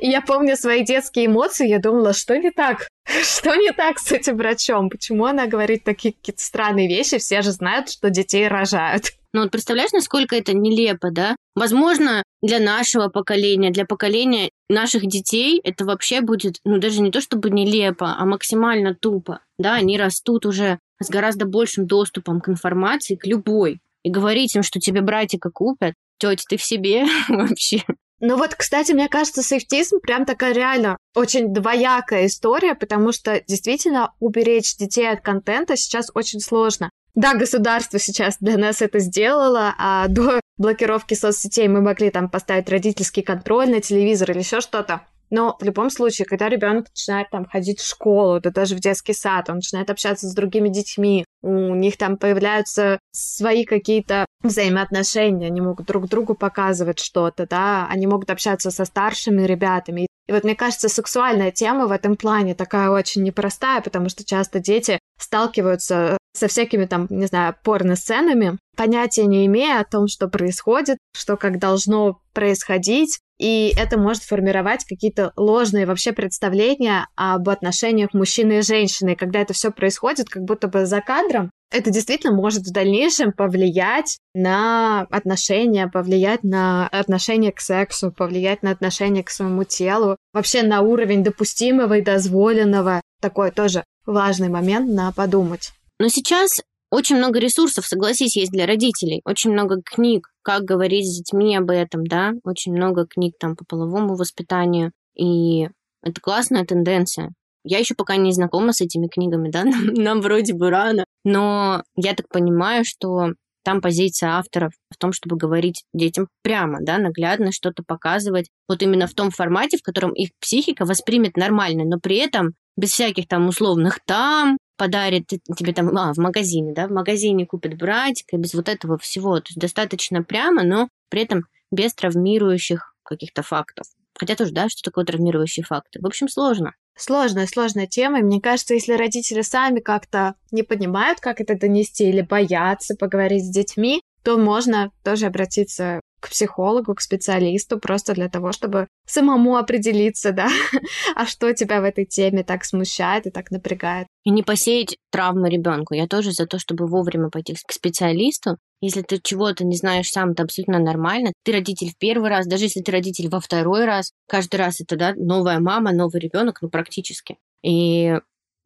И 0.00 0.08
я 0.08 0.20
помню 0.20 0.56
свои 0.56 0.84
детские 0.84 1.26
эмоции, 1.26 1.68
я 1.68 1.78
думала, 1.78 2.12
что 2.12 2.36
не 2.36 2.50
так? 2.50 2.88
Что 3.22 3.54
не 3.54 3.72
так 3.72 3.98
с 3.98 4.12
этим 4.12 4.36
врачом? 4.36 4.90
Почему 4.90 5.24
она 5.24 5.46
говорит 5.46 5.84
такие 5.84 6.12
какие-то 6.12 6.42
странные 6.42 6.88
вещи? 6.88 7.18
Все 7.18 7.40
же 7.42 7.52
знают, 7.52 7.90
что 7.90 8.10
детей 8.10 8.48
рожают. 8.48 9.12
Ну 9.32 9.42
вот 9.42 9.50
представляешь, 9.50 9.92
насколько 9.92 10.36
это 10.36 10.54
нелепо, 10.54 11.10
да? 11.10 11.36
Возможно, 11.54 12.22
для 12.42 12.60
нашего 12.60 13.08
поколения, 13.08 13.70
для 13.70 13.84
поколения 13.84 14.50
наших 14.70 15.06
детей 15.06 15.60
это 15.62 15.84
вообще 15.84 16.20
будет, 16.20 16.56
ну 16.64 16.78
даже 16.78 17.00
не 17.00 17.10
то 17.10 17.20
чтобы 17.20 17.50
нелепо, 17.50 18.14
а 18.18 18.24
максимально 18.24 18.94
тупо. 18.94 19.40
Да, 19.58 19.74
они 19.74 19.98
растут 19.98 20.46
уже 20.46 20.78
с 21.00 21.10
гораздо 21.10 21.46
большим 21.46 21.86
доступом 21.86 22.40
к 22.40 22.48
информации, 22.48 23.16
к 23.16 23.26
любой. 23.26 23.80
И 24.02 24.10
говорить 24.10 24.54
им, 24.56 24.62
что 24.62 24.80
тебе 24.80 25.02
братика 25.02 25.50
купят, 25.50 25.94
тетя, 26.18 26.44
ты 26.48 26.56
в 26.56 26.62
себе 26.62 27.04
вообще. 27.28 27.84
Ну 28.20 28.36
вот, 28.36 28.54
кстати, 28.54 28.92
мне 28.92 29.08
кажется, 29.08 29.42
сейфтизм 29.42 30.00
прям 30.00 30.24
такая 30.24 30.52
реально 30.52 30.96
очень 31.14 31.52
двоякая 31.54 32.26
история, 32.26 32.74
потому 32.74 33.12
что 33.12 33.40
действительно 33.46 34.12
уберечь 34.18 34.76
детей 34.76 35.08
от 35.08 35.20
контента 35.20 35.76
сейчас 35.76 36.10
очень 36.14 36.40
сложно. 36.40 36.90
Да, 37.14 37.34
государство 37.34 37.98
сейчас 37.98 38.36
для 38.40 38.56
нас 38.56 38.82
это 38.82 38.98
сделало, 38.98 39.74
а 39.78 40.08
до 40.08 40.40
блокировки 40.56 41.14
соцсетей 41.14 41.68
мы 41.68 41.80
могли 41.80 42.10
там 42.10 42.28
поставить 42.28 42.68
родительский 42.68 43.22
контроль 43.22 43.70
на 43.70 43.80
телевизор 43.80 44.32
или 44.32 44.38
еще 44.38 44.60
что-то. 44.60 45.02
Но 45.30 45.56
в 45.60 45.64
любом 45.64 45.90
случае, 45.90 46.26
когда 46.26 46.48
ребенок 46.48 46.86
начинает 46.88 47.30
там 47.30 47.44
ходить 47.46 47.80
в 47.80 47.88
школу, 47.88 48.40
да 48.40 48.50
даже 48.50 48.74
в 48.74 48.80
детский 48.80 49.14
сад, 49.14 49.48
он 49.50 49.56
начинает 49.56 49.90
общаться 49.90 50.28
с 50.28 50.34
другими 50.34 50.68
детьми, 50.68 51.24
у 51.42 51.74
них 51.74 51.96
там 51.96 52.16
появляются 52.16 52.98
свои 53.12 53.64
какие-то 53.64 54.26
взаимоотношения, 54.42 55.46
они 55.46 55.60
могут 55.60 55.86
друг 55.86 56.08
другу 56.08 56.34
показывать 56.34 56.98
что-то, 56.98 57.46
да, 57.46 57.86
они 57.90 58.06
могут 58.06 58.30
общаться 58.30 58.70
со 58.70 58.84
старшими 58.84 59.42
ребятами. 59.42 60.06
И 60.26 60.32
вот 60.32 60.44
мне 60.44 60.54
кажется, 60.54 60.88
сексуальная 60.88 61.50
тема 61.50 61.86
в 61.86 61.92
этом 61.92 62.16
плане 62.16 62.54
такая 62.54 62.90
очень 62.90 63.22
непростая, 63.22 63.80
потому 63.80 64.08
что 64.08 64.24
часто 64.24 64.60
дети 64.60 64.98
сталкиваются 65.18 66.18
со 66.34 66.48
всякими 66.48 66.84
там, 66.84 67.06
не 67.10 67.26
знаю, 67.26 67.56
порно-сценами, 67.64 68.58
понятия 68.76 69.24
не 69.24 69.46
имея 69.46 69.80
о 69.80 69.84
том, 69.84 70.06
что 70.06 70.28
происходит, 70.28 70.98
что 71.16 71.36
как 71.36 71.58
должно 71.58 72.20
происходить, 72.32 73.18
и 73.38 73.72
это 73.76 73.98
может 73.98 74.22
формировать 74.24 74.84
какие-то 74.84 75.32
ложные 75.36 75.86
вообще 75.86 76.12
представления 76.12 77.06
об 77.16 77.48
отношениях 77.48 78.12
мужчины 78.12 78.58
и 78.58 78.62
женщины. 78.62 79.12
И 79.12 79.16
когда 79.16 79.40
это 79.40 79.52
все 79.52 79.70
происходит, 79.70 80.28
как 80.28 80.42
будто 80.42 80.68
бы 80.68 80.86
за 80.86 81.00
кадром, 81.00 81.50
это 81.70 81.90
действительно 81.90 82.34
может 82.34 82.62
в 82.62 82.72
дальнейшем 82.72 83.32
повлиять 83.32 84.18
на 84.34 85.02
отношения, 85.10 85.86
повлиять 85.86 86.42
на 86.42 86.88
отношение 86.88 87.52
к 87.52 87.60
сексу, 87.60 88.10
повлиять 88.10 88.62
на 88.62 88.70
отношение 88.70 89.22
к 89.22 89.30
своему 89.30 89.64
телу, 89.64 90.16
вообще 90.32 90.62
на 90.62 90.80
уровень 90.80 91.22
допустимого 91.22 91.98
и 91.98 92.02
дозволенного. 92.02 93.02
Такой 93.20 93.50
тоже 93.50 93.84
важный 94.06 94.48
момент 94.48 94.90
на 94.90 95.12
подумать. 95.12 95.70
Но 95.98 96.08
сейчас 96.08 96.60
очень 96.90 97.16
много 97.16 97.38
ресурсов, 97.38 97.86
согласись, 97.86 98.36
есть 98.36 98.52
для 98.52 98.66
родителей. 98.66 99.20
Очень 99.24 99.52
много 99.52 99.82
книг, 99.84 100.30
как 100.42 100.62
говорить 100.62 101.06
с 101.06 101.18
детьми 101.18 101.56
об 101.56 101.70
этом, 101.70 102.06
да. 102.06 102.32
Очень 102.44 102.72
много 102.72 103.06
книг 103.06 103.34
там 103.38 103.56
по 103.56 103.64
половому 103.64 104.16
воспитанию. 104.16 104.92
И 105.14 105.68
это 106.02 106.20
классная 106.20 106.64
тенденция. 106.64 107.32
Я 107.64 107.78
еще 107.78 107.94
пока 107.94 108.16
не 108.16 108.32
знакома 108.32 108.72
с 108.72 108.80
этими 108.80 109.08
книгами, 109.08 109.50
да, 109.50 109.64
нам, 109.64 109.92
нам 109.94 110.20
вроде 110.20 110.54
бы 110.54 110.70
рано, 110.70 111.04
но 111.24 111.82
я 111.96 112.14
так 112.14 112.28
понимаю, 112.28 112.84
что 112.86 113.32
там 113.64 113.82
позиция 113.82 114.30
авторов 114.30 114.72
в 114.90 114.96
том, 114.96 115.12
чтобы 115.12 115.36
говорить 115.36 115.82
детям 115.92 116.28
прямо, 116.42 116.78
да, 116.80 116.96
наглядно 116.96 117.52
что-то 117.52 117.82
показывать, 117.86 118.48
вот 118.66 118.82
именно 118.82 119.06
в 119.06 119.12
том 119.12 119.30
формате, 119.30 119.76
в 119.76 119.82
котором 119.82 120.14
их 120.14 120.30
психика 120.40 120.86
воспримет 120.86 121.36
нормально, 121.36 121.84
но 121.84 121.98
при 122.00 122.16
этом 122.16 122.54
без 122.78 122.92
всяких 122.92 123.28
там 123.28 123.48
условных 123.48 123.98
там, 124.06 124.56
подарит 124.78 125.26
тебе 125.26 125.74
там, 125.74 125.94
а, 125.96 126.14
в 126.14 126.18
магазине, 126.18 126.72
да, 126.72 126.86
в 126.86 126.92
магазине 126.92 127.44
купит 127.44 127.76
братика, 127.76 128.38
без 128.38 128.54
вот 128.54 128.68
этого 128.68 128.96
всего. 128.96 129.38
То 129.40 129.48
есть 129.48 129.58
достаточно 129.58 130.22
прямо, 130.22 130.62
но 130.62 130.88
при 131.10 131.22
этом 131.22 131.44
без 131.70 131.92
травмирующих 131.94 132.94
каких-то 133.02 133.42
фактов. 133.42 133.86
Хотя 134.18 134.34
тоже, 134.34 134.52
да, 134.52 134.68
что 134.68 134.82
такое 134.82 135.04
травмирующие 135.04 135.64
факты? 135.64 136.00
В 136.00 136.06
общем, 136.06 136.28
сложно. 136.28 136.72
Сложная, 136.96 137.46
сложная 137.46 137.86
тема. 137.86 138.20
И 138.20 138.22
мне 138.22 138.40
кажется, 138.40 138.74
если 138.74 138.94
родители 138.94 139.42
сами 139.42 139.80
как-то 139.80 140.34
не 140.50 140.62
понимают, 140.62 141.20
как 141.20 141.40
это 141.40 141.56
донести, 141.56 142.08
или 142.08 142.22
боятся 142.22 142.96
поговорить 142.96 143.44
с 143.44 143.50
детьми, 143.50 144.02
то 144.24 144.36
можно 144.36 144.90
тоже 145.04 145.26
обратиться 145.26 146.00
к 146.20 146.30
психологу, 146.30 146.94
к 146.94 147.00
специалисту, 147.00 147.78
просто 147.78 148.14
для 148.14 148.28
того, 148.28 148.52
чтобы 148.52 148.88
самому 149.06 149.56
определиться, 149.56 150.32
да, 150.32 150.48
а 151.14 151.26
что 151.26 151.52
тебя 151.52 151.80
в 151.80 151.84
этой 151.84 152.04
теме 152.04 152.44
так 152.44 152.64
смущает 152.64 153.26
и 153.26 153.30
так 153.30 153.50
напрягает. 153.50 154.06
И 154.24 154.30
не 154.30 154.42
посеять 154.42 154.96
травмы 155.10 155.48
ребенку. 155.48 155.94
Я 155.94 156.06
тоже 156.06 156.32
за 156.32 156.46
то, 156.46 156.58
чтобы 156.58 156.86
вовремя 156.86 157.30
пойти 157.30 157.54
к 157.54 157.72
специалисту. 157.72 158.58
Если 158.80 159.02
ты 159.02 159.18
чего-то 159.22 159.64
не 159.64 159.76
знаешь 159.76 160.10
сам, 160.10 160.32
это 160.32 160.44
абсолютно 160.44 160.78
нормально. 160.78 161.32
Ты 161.44 161.52
родитель 161.52 161.90
в 161.90 161.98
первый 161.98 162.30
раз, 162.30 162.46
даже 162.46 162.64
если 162.64 162.80
ты 162.80 162.92
родитель 162.92 163.28
во 163.28 163.40
второй 163.40 163.84
раз, 163.84 164.12
каждый 164.28 164.56
раз 164.56 164.80
это 164.80 164.96
да, 164.96 165.14
новая 165.16 165.58
мама, 165.58 165.92
новый 165.92 166.20
ребенок, 166.20 166.58
ну 166.62 166.68
практически. 166.68 167.38
И 167.62 168.14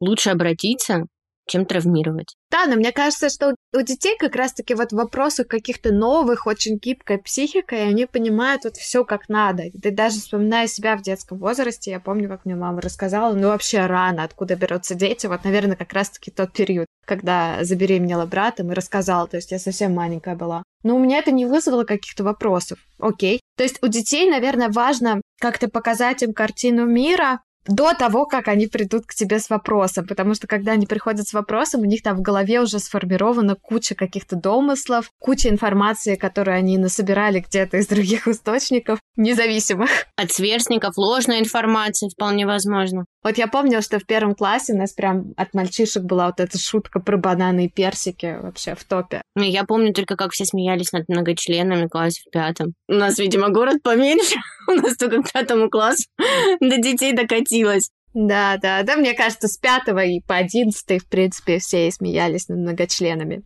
лучше 0.01 0.31
обратиться 0.31 1.07
чем 1.47 1.67
травмировать. 1.67 2.37
Да, 2.51 2.67
но 2.67 2.77
мне 2.77 2.93
кажется, 2.93 3.29
что 3.29 3.55
у 3.75 3.81
детей 3.83 4.17
как 4.19 4.37
раз-таки 4.37 4.75
вот 4.75 4.93
вопросы 4.93 5.45
каких-то 5.45 5.93
новых, 5.93 6.47
очень 6.47 6.79
гибкой 6.79 7.19
психикой, 7.19 7.89
они 7.89 8.07
понимают 8.07 8.65
вот 8.65 8.77
все 8.77 9.05
как 9.05 9.29
надо. 9.29 9.65
Ты 9.83 9.91
даже 9.91 10.17
вспоминая 10.17 10.67
себя 10.67 10.97
в 10.97 11.03
детском 11.03 11.39
возрасте, 11.39 11.91
я 11.91 12.01
помню, 12.01 12.29
как 12.29 12.45
мне 12.45 12.55
мама 12.55 12.81
рассказала, 12.81 13.35
ну 13.35 13.49
вообще 13.49 13.87
рано, 13.87 14.23
откуда 14.25 14.57
берутся 14.57 14.95
дети, 14.95 15.27
вот, 15.27 15.45
наверное, 15.45 15.77
как 15.77 15.93
раз-таки 15.93 16.31
тот 16.31 16.53
период, 16.53 16.87
когда 17.07 17.59
забеременела 17.63 18.27
братом 18.27 18.71
и 18.71 18.75
рассказала, 18.75 19.27
то 19.27 19.37
есть 19.37 19.51
я 19.51 19.59
совсем 19.59 19.95
маленькая 19.95 20.37
была. 20.37 20.63
Но 20.83 20.97
у 20.97 20.99
меня 20.99 21.19
это 21.19 21.31
не 21.31 21.47
вызвало 21.47 21.85
каких-то 21.85 22.25
вопросов. 22.25 22.79
Окей. 22.99 23.41
То 23.57 23.63
есть 23.63 23.83
у 23.83 23.89
детей, 23.89 24.29
наверное, 24.29 24.69
важно 24.69 25.21
как-то 25.41 25.69
показать 25.69 26.23
им 26.23 26.33
картину 26.33 26.87
мира, 26.87 27.41
до 27.67 27.95
того, 27.95 28.27
как 28.27 28.49
они 28.49 28.67
придут 28.67 29.07
к 29.07 29.15
тебе 29.15 29.39
с 29.39 29.49
вопросом, 29.51 30.07
потому 30.07 30.35
что 30.35 30.47
когда 30.47 30.73
они 30.73 30.87
приходят 30.87 31.29
с 31.29 31.33
вопросом, 31.33 31.83
у 31.83 31.85
них 31.85 32.03
там 32.03 32.17
в 32.17 32.23
голове 32.23 32.61
уже 32.61 32.79
сформирована 32.79 33.55
куча 33.55 33.95
каких-то 33.95 34.37
домыслов, 34.37 35.11
куча 35.19 35.49
информации, 35.49 36.17
которую 36.17 36.57
они 36.57 36.79
насобирали 36.79 37.41
где-то 37.41 37.79
из 37.79 37.87
других 37.87 38.27
источников, 38.29 38.99
независимых. 39.17 39.91
От 40.17 40.33
сверстников 40.33 40.97
ложная 40.97 41.41
информация 41.41 42.09
вполне 42.09 42.47
возможно. 42.47 43.05
Вот 43.23 43.39
я 43.39 43.47
помню, 43.47 43.83
что 43.83 43.99
в 43.99 44.07
первом 44.07 44.35
классе 44.35 44.73
у 44.73 44.77
нас 44.77 44.93
прям 44.93 45.33
от 45.37 45.55
мальчишек 45.55 46.03
была 46.03 46.27
вот 46.27 46.41
эта 46.41 46.59
шутка 46.59 47.01
про 47.01 47.17
бананы 47.17 47.67
и 47.67 47.69
персики 47.69 48.39
вообще 48.41 48.75
в 48.75 48.85
топе. 48.85 49.23
Ну, 49.37 49.43
я 49.43 49.65
помню 49.65 49.93
только, 49.93 50.17
как 50.17 50.33
все 50.33 50.45
смеялись 50.45 50.93
над 50.93 51.09
многочленами 51.09 51.87
в 51.87 51.89
классе 51.89 52.23
в 52.27 52.31
пятом. 52.31 52.75
У 52.89 52.95
нас, 52.95 53.19
видимо, 53.19 53.51
город 53.51 53.83
поменьше. 53.83 54.37
У 54.69 54.73
нас 54.73 54.97
только 54.97 55.23
к 55.23 55.33
пятому 55.33 55.71
классу 55.71 56.05
до 56.61 56.77
детей 56.79 57.13
докатилось. 57.13 57.91
Да, 58.15 58.59
да, 58.61 58.83
да, 58.83 58.97
мне 58.97 59.15
кажется, 59.15 59.49
с 59.49 59.57
пятого 59.57 60.05
и 60.05 60.21
по 60.21 60.37
одиннадцатый, 60.37 60.99
в 60.99 61.09
принципе, 61.09 61.59
все 61.59 61.91
смеялись 61.91 62.49
над 62.49 62.59
многочленами. 62.59 63.43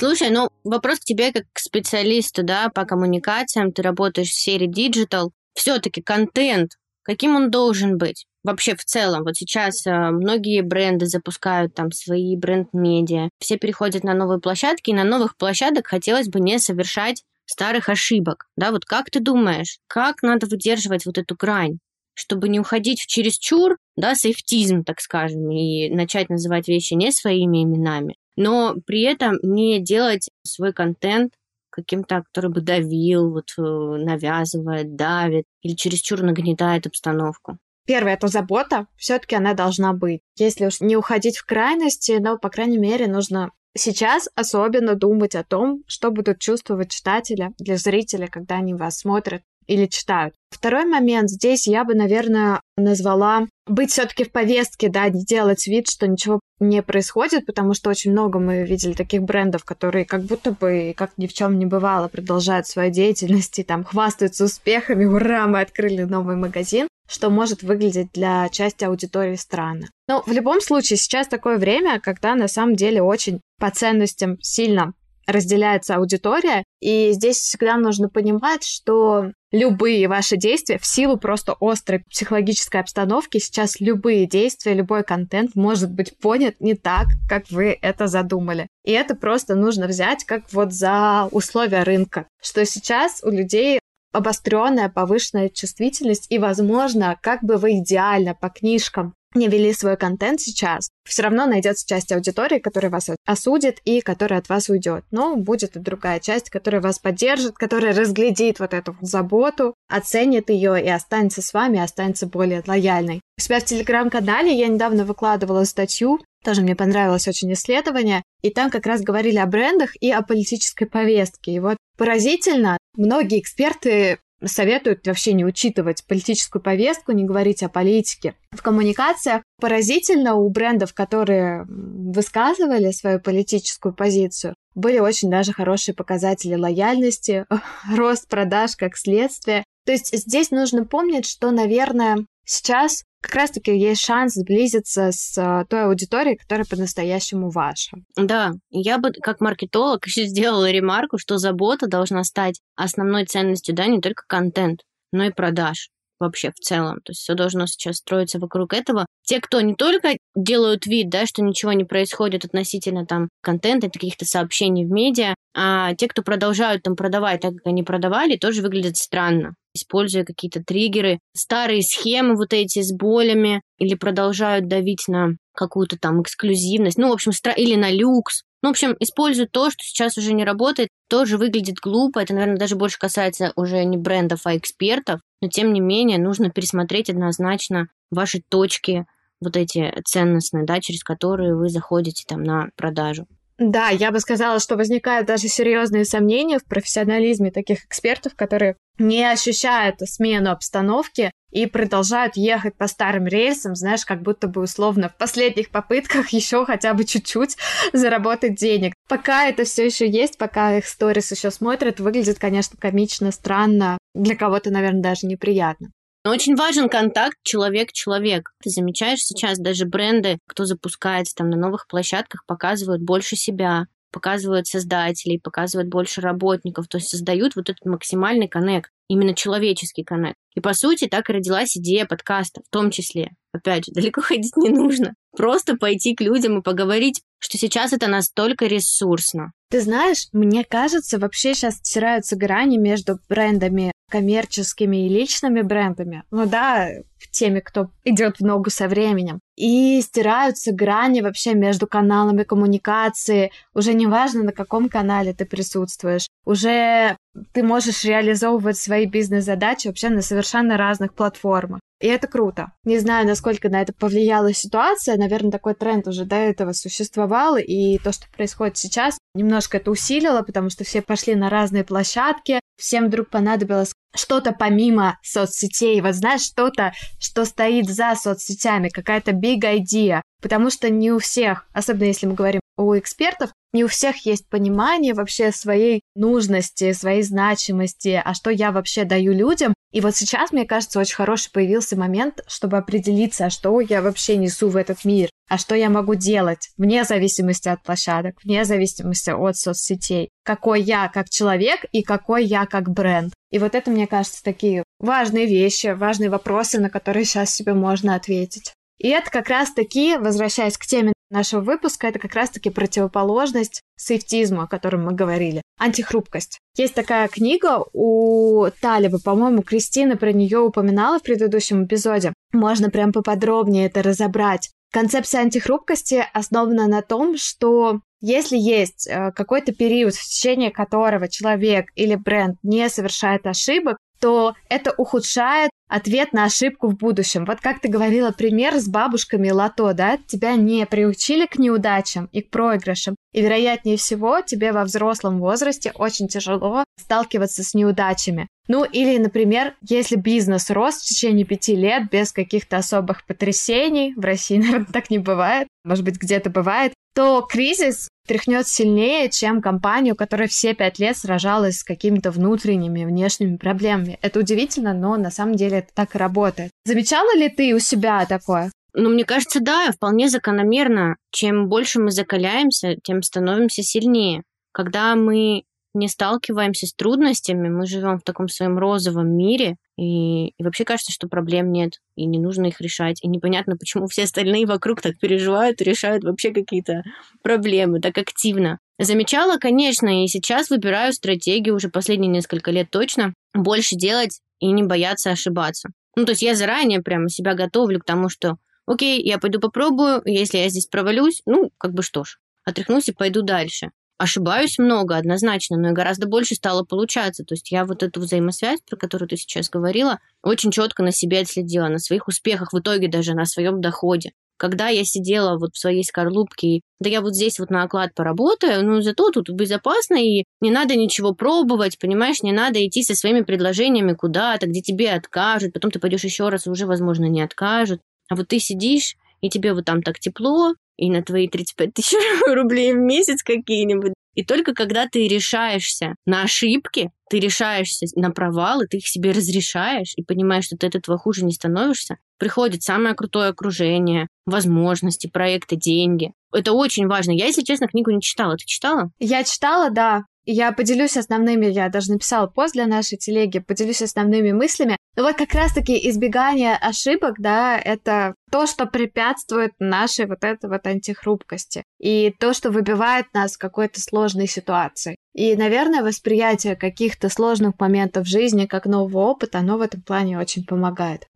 Слушай, 0.00 0.30
ну 0.30 0.48
вопрос 0.64 0.98
к 1.00 1.04
тебе 1.04 1.30
как 1.30 1.42
к 1.52 1.58
специалисту, 1.58 2.42
да, 2.42 2.70
по 2.70 2.86
коммуникациям, 2.86 3.70
ты 3.70 3.82
работаешь 3.82 4.30
в 4.30 4.34
сфере 4.34 4.66
digital. 4.66 5.30
Все-таки 5.52 6.00
контент, 6.00 6.70
каким 7.02 7.36
он 7.36 7.50
должен 7.50 7.98
быть? 7.98 8.24
Вообще 8.42 8.74
в 8.74 8.82
целом, 8.82 9.24
вот 9.24 9.36
сейчас 9.36 9.86
э, 9.86 9.90
многие 9.90 10.62
бренды 10.62 11.04
запускают 11.04 11.74
там 11.74 11.92
свои 11.92 12.34
бренд-медиа, 12.34 13.28
все 13.40 13.58
переходят 13.58 14.02
на 14.02 14.14
новые 14.14 14.40
площадки, 14.40 14.88
и 14.88 14.94
на 14.94 15.04
новых 15.04 15.36
площадок 15.36 15.88
хотелось 15.88 16.28
бы 16.28 16.40
не 16.40 16.58
совершать 16.58 17.22
старых 17.44 17.90
ошибок, 17.90 18.46
да, 18.56 18.70
вот 18.70 18.86
как 18.86 19.10
ты 19.10 19.20
думаешь, 19.20 19.80
как 19.86 20.22
надо 20.22 20.46
выдерживать 20.46 21.04
вот 21.04 21.18
эту 21.18 21.36
грань? 21.36 21.76
чтобы 22.14 22.50
не 22.50 22.60
уходить 22.60 23.00
в 23.00 23.06
чересчур, 23.06 23.78
да, 23.96 24.14
сейфтизм, 24.14 24.84
так 24.84 25.00
скажем, 25.00 25.50
и 25.50 25.88
начать 25.88 26.28
называть 26.28 26.68
вещи 26.68 26.92
не 26.92 27.12
своими 27.12 27.62
именами, 27.62 28.16
но 28.40 28.74
при 28.86 29.02
этом 29.02 29.36
не 29.42 29.80
делать 29.80 30.30
свой 30.44 30.72
контент 30.72 31.34
каким-то, 31.68 32.24
который 32.24 32.50
бы 32.50 32.62
давил, 32.62 33.30
вот 33.30 33.50
э, 33.58 33.62
навязывает, 33.62 34.96
давит 34.96 35.44
или 35.60 35.74
чересчур 35.74 36.22
нагнетает 36.22 36.86
обстановку. 36.86 37.58
Первое, 37.86 38.14
это 38.14 38.28
забота. 38.28 38.86
Все-таки 38.96 39.36
она 39.36 39.52
должна 39.52 39.92
быть. 39.92 40.22
Если 40.38 40.64
уж 40.64 40.80
не 40.80 40.96
уходить 40.96 41.36
в 41.36 41.44
крайности, 41.44 42.12
но, 42.12 42.38
по 42.38 42.48
крайней 42.48 42.78
мере, 42.78 43.08
нужно 43.08 43.50
сейчас 43.76 44.26
особенно 44.34 44.94
думать 44.94 45.34
о 45.34 45.44
том, 45.44 45.82
что 45.86 46.10
будут 46.10 46.38
чувствовать 46.38 46.90
читатели 46.90 47.52
для 47.58 47.76
зрителя, 47.76 48.26
когда 48.26 48.56
они 48.56 48.72
вас 48.72 49.00
смотрят 49.00 49.42
или 49.70 49.86
читают. 49.86 50.34
Второй 50.50 50.84
момент 50.84 51.30
здесь 51.30 51.68
я 51.68 51.84
бы, 51.84 51.94
наверное, 51.94 52.60
назвала 52.76 53.46
быть 53.68 53.92
все-таки 53.92 54.24
в 54.24 54.32
повестке, 54.32 54.88
да, 54.88 55.08
не 55.08 55.24
делать 55.24 55.68
вид, 55.68 55.88
что 55.88 56.08
ничего 56.08 56.40
не 56.58 56.82
происходит, 56.82 57.46
потому 57.46 57.72
что 57.74 57.88
очень 57.88 58.10
много 58.10 58.40
мы 58.40 58.64
видели 58.64 58.94
таких 58.94 59.22
брендов, 59.22 59.64
которые 59.64 60.04
как 60.04 60.22
будто 60.22 60.50
бы, 60.50 60.92
как 60.96 61.12
ни 61.18 61.28
в 61.28 61.32
чем 61.32 61.56
не 61.58 61.66
бывало, 61.66 62.08
продолжают 62.08 62.66
свою 62.66 62.90
деятельность 62.90 63.60
и 63.60 63.62
там 63.62 63.84
хвастаются 63.84 64.44
успехами, 64.44 65.04
ура, 65.04 65.46
мы 65.46 65.60
открыли 65.60 66.02
новый 66.02 66.34
магазин, 66.34 66.88
что 67.08 67.30
может 67.30 67.62
выглядеть 67.62 68.10
для 68.12 68.48
части 68.48 68.84
аудитории 68.84 69.36
странно. 69.36 69.88
Но 70.08 70.24
в 70.26 70.32
любом 70.32 70.60
случае 70.60 70.96
сейчас 70.96 71.28
такое 71.28 71.58
время, 71.58 72.00
когда 72.00 72.34
на 72.34 72.48
самом 72.48 72.74
деле 72.74 73.02
очень 73.02 73.40
по 73.60 73.70
ценностям 73.70 74.36
сильно 74.40 74.94
разделяется 75.32 75.96
аудитория, 75.96 76.64
и 76.80 77.12
здесь 77.12 77.38
всегда 77.38 77.76
нужно 77.76 78.08
понимать, 78.08 78.64
что 78.64 79.32
любые 79.52 80.08
ваши 80.08 80.36
действия 80.36 80.78
в 80.78 80.86
силу 80.86 81.16
просто 81.16 81.56
острой 81.60 82.04
психологической 82.08 82.80
обстановки, 82.80 83.38
сейчас 83.38 83.80
любые 83.80 84.26
действия, 84.26 84.74
любой 84.74 85.02
контент 85.02 85.54
может 85.54 85.90
быть 85.90 86.16
понят 86.18 86.54
не 86.60 86.74
так, 86.74 87.06
как 87.28 87.50
вы 87.50 87.76
это 87.80 88.06
задумали. 88.06 88.68
И 88.84 88.92
это 88.92 89.14
просто 89.14 89.54
нужно 89.54 89.86
взять 89.86 90.24
как 90.24 90.52
вот 90.52 90.72
за 90.72 91.28
условия 91.32 91.82
рынка, 91.82 92.26
что 92.40 92.64
сейчас 92.64 93.22
у 93.22 93.30
людей 93.30 93.80
обостренная 94.12 94.88
повышенная 94.88 95.48
чувствительность, 95.48 96.26
и, 96.30 96.38
возможно, 96.38 97.18
как 97.22 97.42
бы 97.42 97.56
вы 97.56 97.78
идеально 97.78 98.34
по 98.34 98.48
книжкам 98.48 99.14
не 99.34 99.48
вели 99.48 99.72
свой 99.72 99.96
контент 99.96 100.40
сейчас, 100.40 100.90
все 101.04 101.22
равно 101.22 101.46
найдется 101.46 101.86
часть 101.86 102.10
аудитории, 102.10 102.58
которая 102.58 102.90
вас 102.90 103.10
осудит 103.26 103.78
и 103.84 104.00
которая 104.00 104.40
от 104.40 104.48
вас 104.48 104.68
уйдет. 104.68 105.04
Но 105.10 105.36
будет 105.36 105.76
и 105.76 105.80
другая 105.80 106.18
часть, 106.18 106.50
которая 106.50 106.80
вас 106.80 106.98
поддержит, 106.98 107.54
которая 107.54 107.94
разглядит 107.94 108.58
вот 108.58 108.74
эту 108.74 108.96
заботу, 109.00 109.74
оценит 109.88 110.50
ее 110.50 110.82
и 110.82 110.88
останется 110.88 111.42
с 111.42 111.52
вами, 111.52 111.78
останется 111.78 112.26
более 112.26 112.62
лояльной. 112.66 113.20
У 113.38 113.40
себя 113.40 113.60
в 113.60 113.64
телеграм-канале 113.64 114.52
я 114.52 114.66
недавно 114.66 115.04
выкладывала 115.04 115.64
статью, 115.64 116.18
тоже 116.44 116.62
мне 116.62 116.74
понравилось 116.74 117.28
очень 117.28 117.52
исследование, 117.52 118.22
и 118.42 118.50
там 118.50 118.70
как 118.70 118.86
раз 118.86 119.02
говорили 119.02 119.36
о 119.36 119.46
брендах 119.46 119.90
и 120.00 120.10
о 120.10 120.22
политической 120.22 120.86
повестке. 120.86 121.52
И 121.52 121.60
вот 121.60 121.76
поразительно, 121.96 122.78
многие 123.00 123.40
эксперты 123.40 124.18
советуют 124.44 125.06
вообще 125.06 125.32
не 125.32 125.44
учитывать 125.44 126.04
политическую 126.06 126.62
повестку, 126.62 127.12
не 127.12 127.24
говорить 127.24 127.62
о 127.62 127.68
политике. 127.68 128.34
В 128.52 128.62
коммуникациях 128.62 129.42
поразительно 129.60 130.34
у 130.34 130.48
брендов, 130.48 130.94
которые 130.94 131.66
высказывали 131.68 132.90
свою 132.90 133.20
политическую 133.20 133.94
позицию, 133.94 134.54
были 134.74 134.98
очень 134.98 135.30
даже 135.30 135.52
хорошие 135.52 135.94
показатели 135.94 136.54
лояльности, 136.54 137.46
рост 137.94 138.28
продаж 138.28 138.76
как 138.76 138.96
следствие. 138.96 139.64
То 139.84 139.92
есть 139.92 140.16
здесь 140.16 140.50
нужно 140.50 140.86
помнить, 140.86 141.26
что, 141.26 141.50
наверное, 141.50 142.24
сейчас 142.44 143.04
как 143.20 143.34
раз-таки 143.34 143.76
есть 143.76 144.00
шанс 144.00 144.34
сблизиться 144.34 145.10
с 145.12 145.36
э, 145.36 145.64
той 145.68 145.84
аудиторией, 145.84 146.36
которая 146.36 146.64
по-настоящему 146.68 147.50
ваша. 147.50 147.98
Да, 148.16 148.52
я 148.70 148.98
бы 148.98 149.12
как 149.12 149.40
маркетолог 149.40 150.06
еще 150.06 150.24
сделала 150.24 150.70
ремарку, 150.70 151.18
что 151.18 151.38
забота 151.38 151.86
должна 151.86 152.24
стать 152.24 152.60
основной 152.76 153.26
ценностью, 153.26 153.74
да, 153.74 153.86
не 153.86 154.00
только 154.00 154.24
контент, 154.26 154.80
но 155.12 155.24
и 155.24 155.30
продаж. 155.30 155.90
вообще 156.18 156.50
в 156.50 156.60
целом. 156.60 156.96
То 157.02 157.12
есть 157.12 157.20
все 157.20 157.34
должно 157.34 157.66
сейчас 157.66 157.96
строиться 157.96 158.38
вокруг 158.38 158.74
этого. 158.74 159.06
Те, 159.24 159.40
кто 159.40 159.60
не 159.62 159.74
только 159.74 160.18
делают 160.34 160.86
вид, 160.86 161.08
да, 161.08 161.24
что 161.24 161.42
ничего 161.42 161.72
не 161.72 161.84
происходит 161.84 162.44
относительно 162.44 163.06
там 163.06 163.28
контента, 163.42 163.88
каких-то 163.88 164.26
сообщений 164.26 164.84
в 164.84 164.90
медиа, 164.90 165.34
а 165.54 165.94
те, 165.94 166.08
кто 166.08 166.22
продолжают 166.22 166.82
там 166.82 166.94
продавать 166.94 167.40
так, 167.40 167.54
как 167.54 167.66
они 167.66 167.82
продавали, 167.82 168.36
тоже 168.36 168.60
выглядят 168.60 168.96
странно 168.96 169.54
используя 169.74 170.24
какие-то 170.24 170.62
триггеры, 170.62 171.20
старые 171.34 171.82
схемы 171.82 172.36
вот 172.36 172.52
эти 172.52 172.82
с 172.82 172.92
болями, 172.92 173.62
или 173.78 173.94
продолжают 173.94 174.68
давить 174.68 175.04
на 175.08 175.36
какую-то 175.54 175.98
там 175.98 176.22
эксклюзивность, 176.22 176.98
ну, 176.98 177.08
в 177.08 177.12
общем, 177.12 177.32
стра... 177.32 177.52
или 177.52 177.74
на 177.74 177.90
люкс. 177.90 178.42
Ну, 178.62 178.68
в 178.68 178.72
общем, 178.72 178.94
используют 179.00 179.52
то, 179.52 179.70
что 179.70 179.82
сейчас 179.82 180.18
уже 180.18 180.34
не 180.34 180.44
работает, 180.44 180.90
тоже 181.08 181.38
выглядит 181.38 181.76
глупо. 181.82 182.18
Это, 182.18 182.34
наверное, 182.34 182.58
даже 182.58 182.76
больше 182.76 182.98
касается 182.98 183.52
уже 183.56 183.84
не 183.84 183.96
брендов, 183.96 184.40
а 184.44 184.56
экспертов. 184.56 185.20
Но, 185.40 185.48
тем 185.48 185.72
не 185.72 185.80
менее, 185.80 186.18
нужно 186.18 186.50
пересмотреть 186.50 187.08
однозначно 187.08 187.88
ваши 188.10 188.42
точки, 188.48 189.06
вот 189.40 189.56
эти 189.56 189.94
ценностные, 190.04 190.64
да, 190.66 190.80
через 190.80 191.02
которые 191.02 191.54
вы 191.56 191.70
заходите 191.70 192.24
там 192.26 192.42
на 192.42 192.68
продажу. 192.76 193.26
Да, 193.60 193.90
я 193.90 194.10
бы 194.10 194.20
сказала, 194.20 194.58
что 194.58 194.76
возникают 194.76 195.26
даже 195.26 195.46
серьезные 195.48 196.06
сомнения 196.06 196.58
в 196.58 196.64
профессионализме 196.64 197.50
таких 197.50 197.84
экспертов, 197.84 198.34
которые 198.34 198.76
не 198.98 199.22
ощущают 199.22 200.00
смену 200.00 200.50
обстановки 200.50 201.30
и 201.52 201.66
продолжают 201.66 202.38
ехать 202.38 202.74
по 202.78 202.86
старым 202.86 203.26
рельсам, 203.26 203.74
знаешь, 203.74 204.06
как 204.06 204.22
будто 204.22 204.48
бы 204.48 204.62
условно 204.62 205.10
в 205.10 205.16
последних 205.18 205.68
попытках 205.68 206.28
еще 206.32 206.64
хотя 206.64 206.94
бы 206.94 207.04
чуть-чуть 207.04 207.58
заработать 207.92 208.54
денег. 208.54 208.94
Пока 209.10 209.46
это 209.46 209.64
все 209.64 209.84
еще 209.84 210.08
есть, 210.08 210.38
пока 210.38 210.78
их 210.78 210.86
сторис 210.86 211.30
еще 211.30 211.50
смотрят, 211.50 212.00
выглядит, 212.00 212.38
конечно, 212.38 212.78
комично, 212.80 213.30
странно, 213.30 213.98
для 214.14 214.36
кого-то, 214.36 214.70
наверное, 214.70 215.02
даже 215.02 215.26
неприятно. 215.26 215.90
Но 216.24 216.32
очень 216.32 216.54
важен 216.54 216.88
контакт 216.88 217.36
человек-человек. 217.42 218.52
Ты 218.62 218.70
замечаешь 218.70 219.20
сейчас 219.20 219.58
даже 219.58 219.86
бренды, 219.86 220.38
кто 220.46 220.64
запускается 220.66 221.34
там 221.34 221.48
на 221.48 221.56
новых 221.56 221.86
площадках, 221.86 222.44
показывают 222.46 223.02
больше 223.02 223.36
себя, 223.36 223.86
показывают 224.10 224.66
создателей, 224.66 225.40
показывают 225.40 225.88
больше 225.88 226.20
работников, 226.20 226.88
то 226.88 226.98
есть 226.98 227.08
создают 227.08 227.56
вот 227.56 227.70
этот 227.70 227.84
максимальный 227.86 228.48
коннект, 228.48 228.90
именно 229.08 229.34
человеческий 229.34 230.04
коннект. 230.04 230.36
И 230.54 230.60
по 230.60 230.74
сути 230.74 231.06
так 231.06 231.30
и 231.30 231.32
родилась 231.32 231.76
идея 231.76 232.04
подкаста, 232.04 232.60
в 232.66 232.70
том 232.70 232.90
числе. 232.90 233.30
Опять 233.52 233.86
же, 233.86 233.92
далеко 233.94 234.20
ходить 234.20 234.56
не 234.56 234.68
нужно. 234.70 235.14
Просто 235.36 235.76
пойти 235.76 236.14
к 236.14 236.20
людям 236.20 236.58
и 236.58 236.62
поговорить, 236.62 237.22
что 237.38 237.56
сейчас 237.58 237.92
это 237.92 238.08
настолько 238.08 238.66
ресурсно. 238.66 239.52
Ты 239.70 239.80
знаешь, 239.80 240.26
мне 240.32 240.64
кажется, 240.64 241.18
вообще 241.18 241.54
сейчас 241.54 241.76
стираются 241.76 242.36
грани 242.36 242.76
между 242.76 243.18
брендами 243.28 243.92
коммерческими 244.10 245.06
и 245.06 245.08
личными 245.08 245.62
брендами. 245.62 246.24
Ну 246.30 246.44
да, 246.46 246.88
теми, 247.30 247.60
кто 247.60 247.90
идет 248.04 248.40
в 248.40 248.44
ногу 248.44 248.68
со 248.68 248.88
временем. 248.88 249.40
И 249.60 250.00
стираются 250.00 250.72
грани 250.72 251.20
вообще 251.20 251.52
между 251.52 251.86
каналами 251.86 252.44
коммуникации. 252.44 253.52
Уже 253.74 253.92
не 253.92 254.06
важно, 254.06 254.42
на 254.42 254.52
каком 254.52 254.88
канале 254.88 255.34
ты 255.34 255.44
присутствуешь. 255.44 256.28
Уже 256.46 257.18
ты 257.52 257.62
можешь 257.62 258.04
реализовывать 258.04 258.78
свои 258.78 259.04
бизнес-задачи 259.04 259.88
вообще 259.88 260.08
на 260.08 260.22
совершенно 260.22 260.78
разных 260.78 261.12
платформах. 261.12 261.80
И 262.00 262.06
это 262.06 262.26
круто. 262.26 262.72
Не 262.84 262.98
знаю, 262.98 263.26
насколько 263.26 263.68
на 263.68 263.82
это 263.82 263.92
повлияла 263.92 264.54
ситуация. 264.54 265.18
Наверное, 265.18 265.52
такой 265.52 265.74
тренд 265.74 266.08
уже 266.08 266.24
до 266.24 266.36
этого 266.36 266.72
существовал. 266.72 267.58
И 267.58 267.98
то, 267.98 268.12
что 268.12 268.30
происходит 268.34 268.78
сейчас, 268.78 269.18
немножко 269.34 269.76
это 269.76 269.90
усилило, 269.90 270.40
потому 270.40 270.70
что 270.70 270.84
все 270.84 271.02
пошли 271.02 271.34
на 271.34 271.50
разные 271.50 271.84
площадки. 271.84 272.60
Всем 272.78 273.08
вдруг 273.08 273.28
понадобилось 273.28 273.92
что-то 274.14 274.52
помимо 274.52 275.18
соцсетей. 275.22 276.00
Вот 276.00 276.14
знаешь, 276.14 276.42
что-то, 276.42 276.92
что 277.18 277.44
стоит 277.44 277.88
за 277.88 278.14
соцсетями, 278.16 278.88
какая-то 278.88 279.32
big 279.32 279.60
idea. 279.60 280.22
Потому 280.42 280.70
что 280.70 280.90
не 280.90 281.12
у 281.12 281.18
всех, 281.18 281.66
особенно 281.72 282.04
если 282.04 282.26
мы 282.26 282.34
говорим 282.34 282.60
у 282.76 282.96
экспертов, 282.98 283.50
не 283.72 283.84
у 283.84 283.88
всех 283.88 284.26
есть 284.26 284.48
понимание 284.48 285.14
вообще 285.14 285.52
своей 285.52 286.02
нужности, 286.14 286.92
своей 286.92 287.22
значимости, 287.22 288.20
а 288.24 288.34
что 288.34 288.50
я 288.50 288.72
вообще 288.72 289.04
даю 289.04 289.32
людям. 289.32 289.74
И 289.92 290.00
вот 290.00 290.14
сейчас, 290.16 290.52
мне 290.52 290.66
кажется, 290.66 291.00
очень 291.00 291.16
хороший 291.16 291.50
появился 291.52 291.96
момент, 291.96 292.40
чтобы 292.46 292.76
определиться, 292.76 293.46
а 293.46 293.50
что 293.50 293.80
я 293.80 294.02
вообще 294.02 294.36
несу 294.36 294.68
в 294.68 294.76
этот 294.76 295.04
мир, 295.04 295.30
а 295.48 295.58
что 295.58 295.74
я 295.74 295.90
могу 295.90 296.14
делать, 296.14 296.70
вне 296.76 297.04
зависимости 297.04 297.68
от 297.68 297.82
площадок, 297.82 298.36
вне 298.44 298.64
зависимости 298.64 299.30
от 299.30 299.56
соцсетей. 299.56 300.30
Какой 300.44 300.80
я 300.80 301.08
как 301.08 301.28
человек 301.28 301.84
и 301.92 302.02
какой 302.02 302.44
я 302.44 302.66
как 302.66 302.88
бренд. 302.88 303.32
И 303.50 303.58
вот 303.58 303.74
это, 303.74 303.90
мне 303.90 304.06
кажется, 304.06 304.44
такие 304.44 304.84
важные 305.00 305.46
вещи, 305.46 305.88
важные 305.88 306.30
вопросы, 306.30 306.80
на 306.80 306.88
которые 306.88 307.24
сейчас 307.24 307.52
себе 307.52 307.74
можно 307.74 308.14
ответить. 308.14 308.74
И 308.98 309.08
это 309.08 309.30
как 309.30 309.48
раз-таки, 309.48 310.16
возвращаясь 310.16 310.76
к 310.76 310.86
теме 310.86 311.14
нашего 311.30 311.60
выпуска, 311.60 312.08
это 312.08 312.18
как 312.18 312.34
раз-таки 312.34 312.70
противоположность 312.70 313.82
сейфтизму, 313.96 314.62
о 314.62 314.66
котором 314.66 315.04
мы 315.04 315.12
говорили, 315.12 315.62
антихрупкость. 315.78 316.58
Есть 316.76 316.94
такая 316.94 317.28
книга 317.28 317.84
у 317.92 318.66
Талиба, 318.80 319.18
по-моему, 319.18 319.62
Кристина 319.62 320.16
про 320.16 320.32
нее 320.32 320.58
упоминала 320.58 321.18
в 321.18 321.22
предыдущем 321.22 321.84
эпизоде. 321.84 322.32
Можно 322.52 322.90
прям 322.90 323.12
поподробнее 323.12 323.86
это 323.86 324.02
разобрать. 324.02 324.70
Концепция 324.92 325.42
антихрупкости 325.42 326.24
основана 326.32 326.88
на 326.88 327.00
том, 327.02 327.36
что 327.36 328.00
если 328.20 328.58
есть 328.58 329.06
э, 329.08 329.32
какой-то 329.32 329.72
период, 329.72 330.14
в 330.14 330.22
течение 330.22 330.70
которого 330.70 331.28
человек 331.28 331.86
или 331.94 332.16
бренд 332.16 332.58
не 332.62 332.88
совершает 332.88 333.46
ошибок, 333.46 333.96
то 334.20 334.54
это 334.68 334.92
ухудшает 334.96 335.70
ответ 335.88 336.32
на 336.32 336.44
ошибку 336.44 336.88
в 336.88 336.96
будущем. 336.96 337.44
Вот 337.44 337.60
как 337.60 337.80
ты 337.80 337.88
говорила, 337.88 338.30
пример 338.30 338.78
с 338.78 338.88
бабушками 338.88 339.50
лото, 339.50 339.92
да, 339.92 340.18
тебя 340.26 340.54
не 340.54 340.86
приучили 340.86 341.46
к 341.46 341.58
неудачам 341.58 342.28
и 342.32 342.42
к 342.42 342.50
проигрышам. 342.50 343.16
И, 343.32 343.42
вероятнее 343.42 343.96
всего, 343.96 344.40
тебе 344.40 344.72
во 344.72 344.84
взрослом 344.84 345.40
возрасте 345.40 345.92
очень 345.94 346.28
тяжело 346.28 346.84
сталкиваться 346.98 347.64
с 347.64 347.74
неудачами. 347.74 348.48
Ну, 348.68 348.84
или, 348.84 349.18
например, 349.18 349.74
если 349.88 350.16
бизнес 350.16 350.70
рос 350.70 350.96
в 350.96 351.04
течение 351.04 351.44
пяти 351.44 351.74
лет 351.74 352.08
без 352.10 352.32
каких-то 352.32 352.76
особых 352.76 353.26
потрясений, 353.26 354.14
в 354.14 354.20
России, 354.20 354.58
наверное, 354.58 354.86
так 354.92 355.10
не 355.10 355.18
бывает, 355.18 355.66
может 355.84 356.04
быть, 356.04 356.16
где-то 356.16 356.50
бывает, 356.50 356.92
то 357.14 357.42
кризис 357.42 358.08
тряхнет 358.26 358.68
сильнее, 358.68 359.28
чем 359.28 359.60
компанию, 359.60 360.14
которая 360.14 360.46
все 360.46 360.74
пять 360.74 361.00
лет 361.00 361.16
сражалась 361.16 361.78
с 361.78 361.84
какими-то 361.84 362.30
внутренними, 362.30 363.04
внешними 363.04 363.56
проблемами. 363.56 364.18
Это 364.22 364.38
удивительно, 364.38 364.94
но 364.94 365.16
на 365.16 365.30
самом 365.32 365.56
деле 365.56 365.78
это 365.78 365.88
так 365.92 366.14
и 366.14 366.18
работает. 366.18 366.70
Замечала 366.84 367.36
ли 367.36 367.48
ты 367.48 367.74
у 367.74 367.80
себя 367.80 368.24
такое? 368.26 368.70
Ну, 368.92 369.10
мне 369.10 369.24
кажется, 369.24 369.60
да, 369.60 369.90
вполне 369.92 370.28
закономерно. 370.28 371.16
Чем 371.32 371.68
больше 371.68 372.00
мы 372.00 372.10
закаляемся, 372.10 372.96
тем 373.02 373.22
становимся 373.22 373.82
сильнее. 373.82 374.42
Когда 374.72 375.16
мы 375.16 375.64
не 375.94 376.08
сталкиваемся 376.08 376.86
с 376.86 376.92
трудностями, 376.92 377.68
мы 377.68 377.86
живем 377.86 378.18
в 378.18 378.22
таком 378.22 378.48
своем 378.48 378.78
розовом 378.78 379.28
мире, 379.36 379.76
и, 379.96 380.48
и 380.48 380.62
вообще 380.62 380.84
кажется, 380.84 381.12
что 381.12 381.28
проблем 381.28 381.72
нет, 381.72 382.00
и 382.16 382.26
не 382.26 382.38
нужно 382.38 382.66
их 382.66 382.80
решать. 382.80 383.22
И 383.22 383.28
непонятно, 383.28 383.76
почему 383.76 384.06
все 384.06 384.24
остальные 384.24 384.66
вокруг 384.66 385.00
так 385.02 385.18
переживают 385.18 385.80
и 385.80 385.84
решают 385.84 386.24
вообще 386.24 386.52
какие-то 386.52 387.02
проблемы 387.42 388.00
так 388.00 388.16
активно. 388.18 388.78
Замечала, 388.98 389.56
конечно, 389.56 390.24
и 390.24 390.28
сейчас 390.28 390.70
выбираю 390.70 391.12
стратегию 391.12 391.74
уже 391.74 391.88
последние 391.88 392.30
несколько 392.30 392.70
лет 392.70 392.90
точно, 392.90 393.34
больше 393.54 393.96
делать 393.96 394.40
и 394.58 394.70
не 394.70 394.82
бояться 394.82 395.30
ошибаться. 395.30 395.90
Ну, 396.16 396.24
то 396.24 396.32
есть 396.32 396.42
я 396.42 396.54
заранее 396.54 397.02
прямо 397.02 397.28
себя 397.28 397.54
готовлю 397.54 398.00
к 398.00 398.04
тому, 398.04 398.28
что 398.28 398.56
окей, 398.86 399.22
я 399.22 399.38
пойду 399.38 399.60
попробую, 399.60 400.22
если 400.24 400.58
я 400.58 400.68
здесь 400.68 400.86
провалюсь, 400.86 401.42
ну, 401.46 401.70
как 401.78 401.92
бы 401.92 402.02
что 402.02 402.24
ж, 402.24 402.38
отряхнусь 402.64 403.08
и 403.08 403.12
пойду 403.12 403.42
дальше. 403.42 403.90
Ошибаюсь 404.20 404.76
много, 404.76 405.16
однозначно, 405.16 405.78
но 405.78 405.88
и 405.88 405.92
гораздо 405.92 406.28
больше 406.28 406.54
стало 406.54 406.84
получаться. 406.84 407.42
То 407.42 407.54
есть 407.54 407.70
я 407.70 407.86
вот 407.86 408.02
эту 408.02 408.20
взаимосвязь, 408.20 408.80
про 408.86 408.98
которую 408.98 409.30
ты 409.30 409.38
сейчас 409.38 409.70
говорила, 409.70 410.18
очень 410.42 410.70
четко 410.70 411.02
на 411.02 411.10
себе 411.10 411.40
отследила, 411.40 411.88
на 411.88 411.98
своих 411.98 412.28
успехах, 412.28 412.74
в 412.74 412.78
итоге 412.78 413.08
даже 413.08 413.32
на 413.32 413.46
своем 413.46 413.80
доходе. 413.80 414.32
Когда 414.58 414.88
я 414.88 415.06
сидела 415.06 415.56
вот 415.56 415.70
в 415.74 415.78
своей 415.78 416.04
скорлупке, 416.04 416.82
да 417.00 417.08
я 417.08 417.22
вот 417.22 417.34
здесь 417.34 417.58
вот 417.58 417.70
на 417.70 417.82
оклад 417.82 418.14
поработаю, 418.14 418.84
ну 418.84 419.00
зато 419.00 419.30
тут 419.30 419.48
безопасно 419.48 420.16
и 420.16 420.44
не 420.60 420.70
надо 420.70 420.96
ничего 420.96 421.32
пробовать, 421.32 421.98
понимаешь, 421.98 422.42
не 422.42 422.52
надо 422.52 422.86
идти 422.86 423.02
со 423.02 423.14
своими 423.14 423.40
предложениями 423.40 424.12
куда-то, 424.12 424.66
где 424.66 424.82
тебе 424.82 425.12
откажут, 425.12 425.72
потом 425.72 425.90
ты 425.92 425.98
пойдешь 425.98 426.24
еще 426.24 426.50
раз, 426.50 426.66
уже, 426.66 426.84
возможно, 426.84 427.24
не 427.24 427.40
откажут. 427.40 428.02
А 428.28 428.36
вот 428.36 428.48
ты 428.48 428.58
сидишь, 428.58 429.16
и 429.40 429.48
тебе 429.48 429.72
вот 429.72 429.86
там 429.86 430.02
так 430.02 430.18
тепло, 430.18 430.74
и 431.00 431.10
на 431.10 431.22
твои 431.22 431.48
35 431.48 431.94
тысяч 431.94 432.16
рублей 432.46 432.92
в 432.92 432.98
месяц 432.98 433.42
какие-нибудь. 433.42 434.12
И 434.34 434.44
только 434.44 434.74
когда 434.74 435.08
ты 435.08 435.26
решаешься 435.26 436.14
на 436.24 436.42
ошибки, 436.42 437.10
ты 437.28 437.40
решаешься 437.40 438.06
на 438.14 438.30
провалы, 438.30 438.86
ты 438.86 438.98
их 438.98 439.08
себе 439.08 439.32
разрешаешь 439.32 440.12
и 440.16 440.22
понимаешь, 440.22 440.66
что 440.66 440.76
ты 440.76 440.86
от 440.86 440.94
этого 440.94 441.18
хуже 441.18 441.44
не 441.44 441.52
становишься, 441.52 442.18
приходит 442.38 442.82
самое 442.82 443.14
крутое 443.14 443.48
окружение, 443.48 444.28
возможности, 444.46 445.28
проекты, 445.28 445.76
деньги. 445.76 446.32
Это 446.52 446.72
очень 446.72 447.06
важно. 447.06 447.32
Я, 447.32 447.46
если 447.46 447.62
честно, 447.62 447.88
книгу 447.88 448.10
не 448.10 448.20
читала. 448.20 448.56
Ты 448.56 448.64
читала? 448.66 449.10
Я 449.18 449.42
читала, 449.42 449.90
да. 449.90 450.24
Я 450.46 450.72
поделюсь 450.72 451.18
основными, 451.18 451.66
я 451.66 451.90
даже 451.90 452.12
написала 452.12 452.46
пост 452.46 452.72
для 452.72 452.86
нашей 452.86 453.18
телеги, 453.18 453.58
поделюсь 453.58 454.00
основными 454.00 454.52
мыслями. 454.52 454.96
Но 455.16 455.24
вот 455.24 455.36
как 455.36 455.52
раз-таки 455.52 456.08
избегание 456.08 456.76
ошибок, 456.76 457.34
да, 457.38 457.78
это 457.78 458.34
то, 458.50 458.66
что 458.66 458.86
препятствует 458.86 459.72
нашей 459.78 460.26
вот 460.26 460.42
этой 460.42 460.70
вот 460.70 460.86
антихрупкости. 460.86 461.84
И 461.98 462.34
то, 462.38 462.54
что 462.54 462.70
выбивает 462.70 463.26
нас 463.34 463.54
в 463.54 463.58
какой-то 463.58 464.00
сложной 464.00 464.46
ситуации. 464.46 465.16
И, 465.34 465.54
наверное, 465.56 466.02
восприятие 466.02 466.74
каких-то 466.74 467.28
сложных 467.28 467.78
моментов 467.78 468.26
в 468.26 468.30
жизни 468.30 468.64
как 468.64 468.86
нового 468.86 469.26
опыта, 469.26 469.58
оно 469.58 469.76
в 469.76 469.82
этом 469.82 470.00
плане 470.00 470.38
очень 470.38 470.64
помогает. 470.64 471.26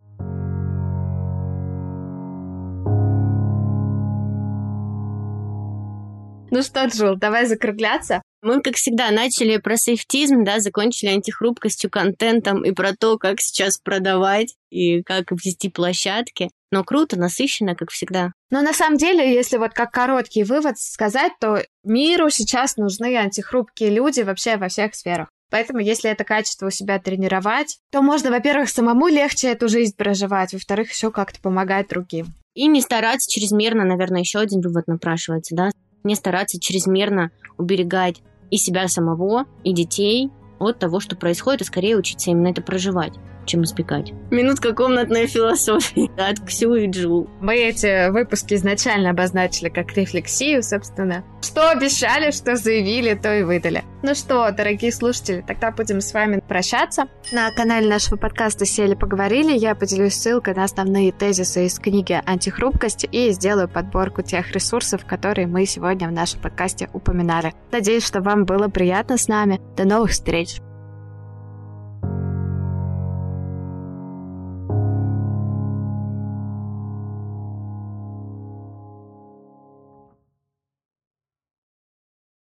Ну 6.50 6.62
что, 6.62 6.84
Джул, 6.86 7.16
давай 7.16 7.46
закругляться. 7.46 8.22
Мы, 8.44 8.60
как 8.60 8.74
всегда, 8.76 9.10
начали 9.10 9.56
про 9.56 9.78
сейфтизм, 9.78 10.44
да, 10.44 10.60
закончили 10.60 11.08
антихрупкостью, 11.08 11.88
контентом 11.88 12.62
и 12.62 12.72
про 12.72 12.94
то, 12.94 13.16
как 13.16 13.40
сейчас 13.40 13.78
продавать 13.78 14.54
и 14.68 15.02
как 15.02 15.32
вести 15.32 15.70
площадки. 15.70 16.50
Но 16.70 16.84
круто, 16.84 17.18
насыщенно, 17.18 17.74
как 17.74 17.90
всегда. 17.90 18.32
Но 18.50 18.60
на 18.60 18.74
самом 18.74 18.98
деле, 18.98 19.32
если 19.32 19.56
вот 19.56 19.72
как 19.72 19.92
короткий 19.92 20.44
вывод 20.44 20.78
сказать, 20.78 21.32
то 21.40 21.62
миру 21.84 22.28
сейчас 22.28 22.76
нужны 22.76 23.16
антихрупкие 23.16 23.88
люди 23.88 24.20
вообще 24.20 24.58
во 24.58 24.68
всех 24.68 24.94
сферах. 24.94 25.30
Поэтому, 25.50 25.78
если 25.78 26.10
это 26.10 26.24
качество 26.24 26.66
у 26.66 26.70
себя 26.70 26.98
тренировать, 26.98 27.78
то 27.90 28.02
можно, 28.02 28.30
во-первых, 28.30 28.68
самому 28.68 29.08
легче 29.08 29.52
эту 29.52 29.70
жизнь 29.70 29.96
проживать, 29.96 30.52
во-вторых, 30.52 30.92
еще 30.92 31.10
как-то 31.10 31.40
помогать 31.40 31.88
другим. 31.88 32.26
И 32.52 32.66
не 32.66 32.82
стараться 32.82 33.30
чрезмерно, 33.30 33.84
наверное, 33.84 34.20
еще 34.20 34.40
один 34.40 34.60
вывод 34.60 34.86
напрашивается, 34.86 35.56
да, 35.56 35.70
не 36.02 36.14
стараться 36.14 36.60
чрезмерно 36.60 37.30
уберегать 37.56 38.20
и 38.54 38.56
себя 38.56 38.86
самого, 38.86 39.46
и 39.64 39.72
детей 39.72 40.30
от 40.60 40.78
того, 40.78 41.00
что 41.00 41.16
происходит, 41.16 41.62
и 41.62 41.64
скорее 41.64 41.96
учиться 41.96 42.30
именно 42.30 42.46
это 42.46 42.62
проживать 42.62 43.14
чем 43.44 43.64
избегать. 43.64 44.12
Минутка 44.30 44.72
комнатной 44.72 45.26
философии 45.26 46.10
от 46.20 46.40
Ксю 46.40 46.74
и 46.74 46.88
Джул. 46.88 47.28
Мы 47.40 47.56
эти 47.56 48.10
выпуски 48.10 48.54
изначально 48.54 49.10
обозначили 49.10 49.68
как 49.68 49.92
рефлексию, 49.94 50.62
собственно. 50.62 51.24
Что 51.42 51.70
обещали, 51.70 52.30
что 52.30 52.56
заявили, 52.56 53.14
то 53.14 53.34
и 53.34 53.42
выдали. 53.42 53.84
Ну 54.02 54.14
что, 54.14 54.50
дорогие 54.50 54.92
слушатели, 54.92 55.44
тогда 55.46 55.70
будем 55.70 56.00
с 56.00 56.12
вами 56.12 56.42
прощаться. 56.46 57.04
На 57.32 57.50
канале 57.52 57.88
нашего 57.88 58.16
подкаста 58.16 58.66
«Сели 58.66 58.94
поговорили» 58.94 59.56
я 59.56 59.74
поделюсь 59.74 60.14
ссылкой 60.14 60.54
на 60.54 60.64
основные 60.64 61.12
тезисы 61.12 61.66
из 61.66 61.78
книги 61.78 62.20
«Антихрупкость» 62.26 63.06
и 63.10 63.30
сделаю 63.30 63.68
подборку 63.68 64.22
тех 64.22 64.50
ресурсов, 64.52 65.06
которые 65.06 65.46
мы 65.46 65.64
сегодня 65.64 66.08
в 66.08 66.12
нашем 66.12 66.40
подкасте 66.40 66.90
упоминали. 66.92 67.54
Надеюсь, 67.72 68.04
что 68.04 68.20
вам 68.20 68.44
было 68.44 68.68
приятно 68.68 69.16
с 69.16 69.28
нами. 69.28 69.60
До 69.76 69.84
новых 69.84 70.10
встреч! 70.10 70.60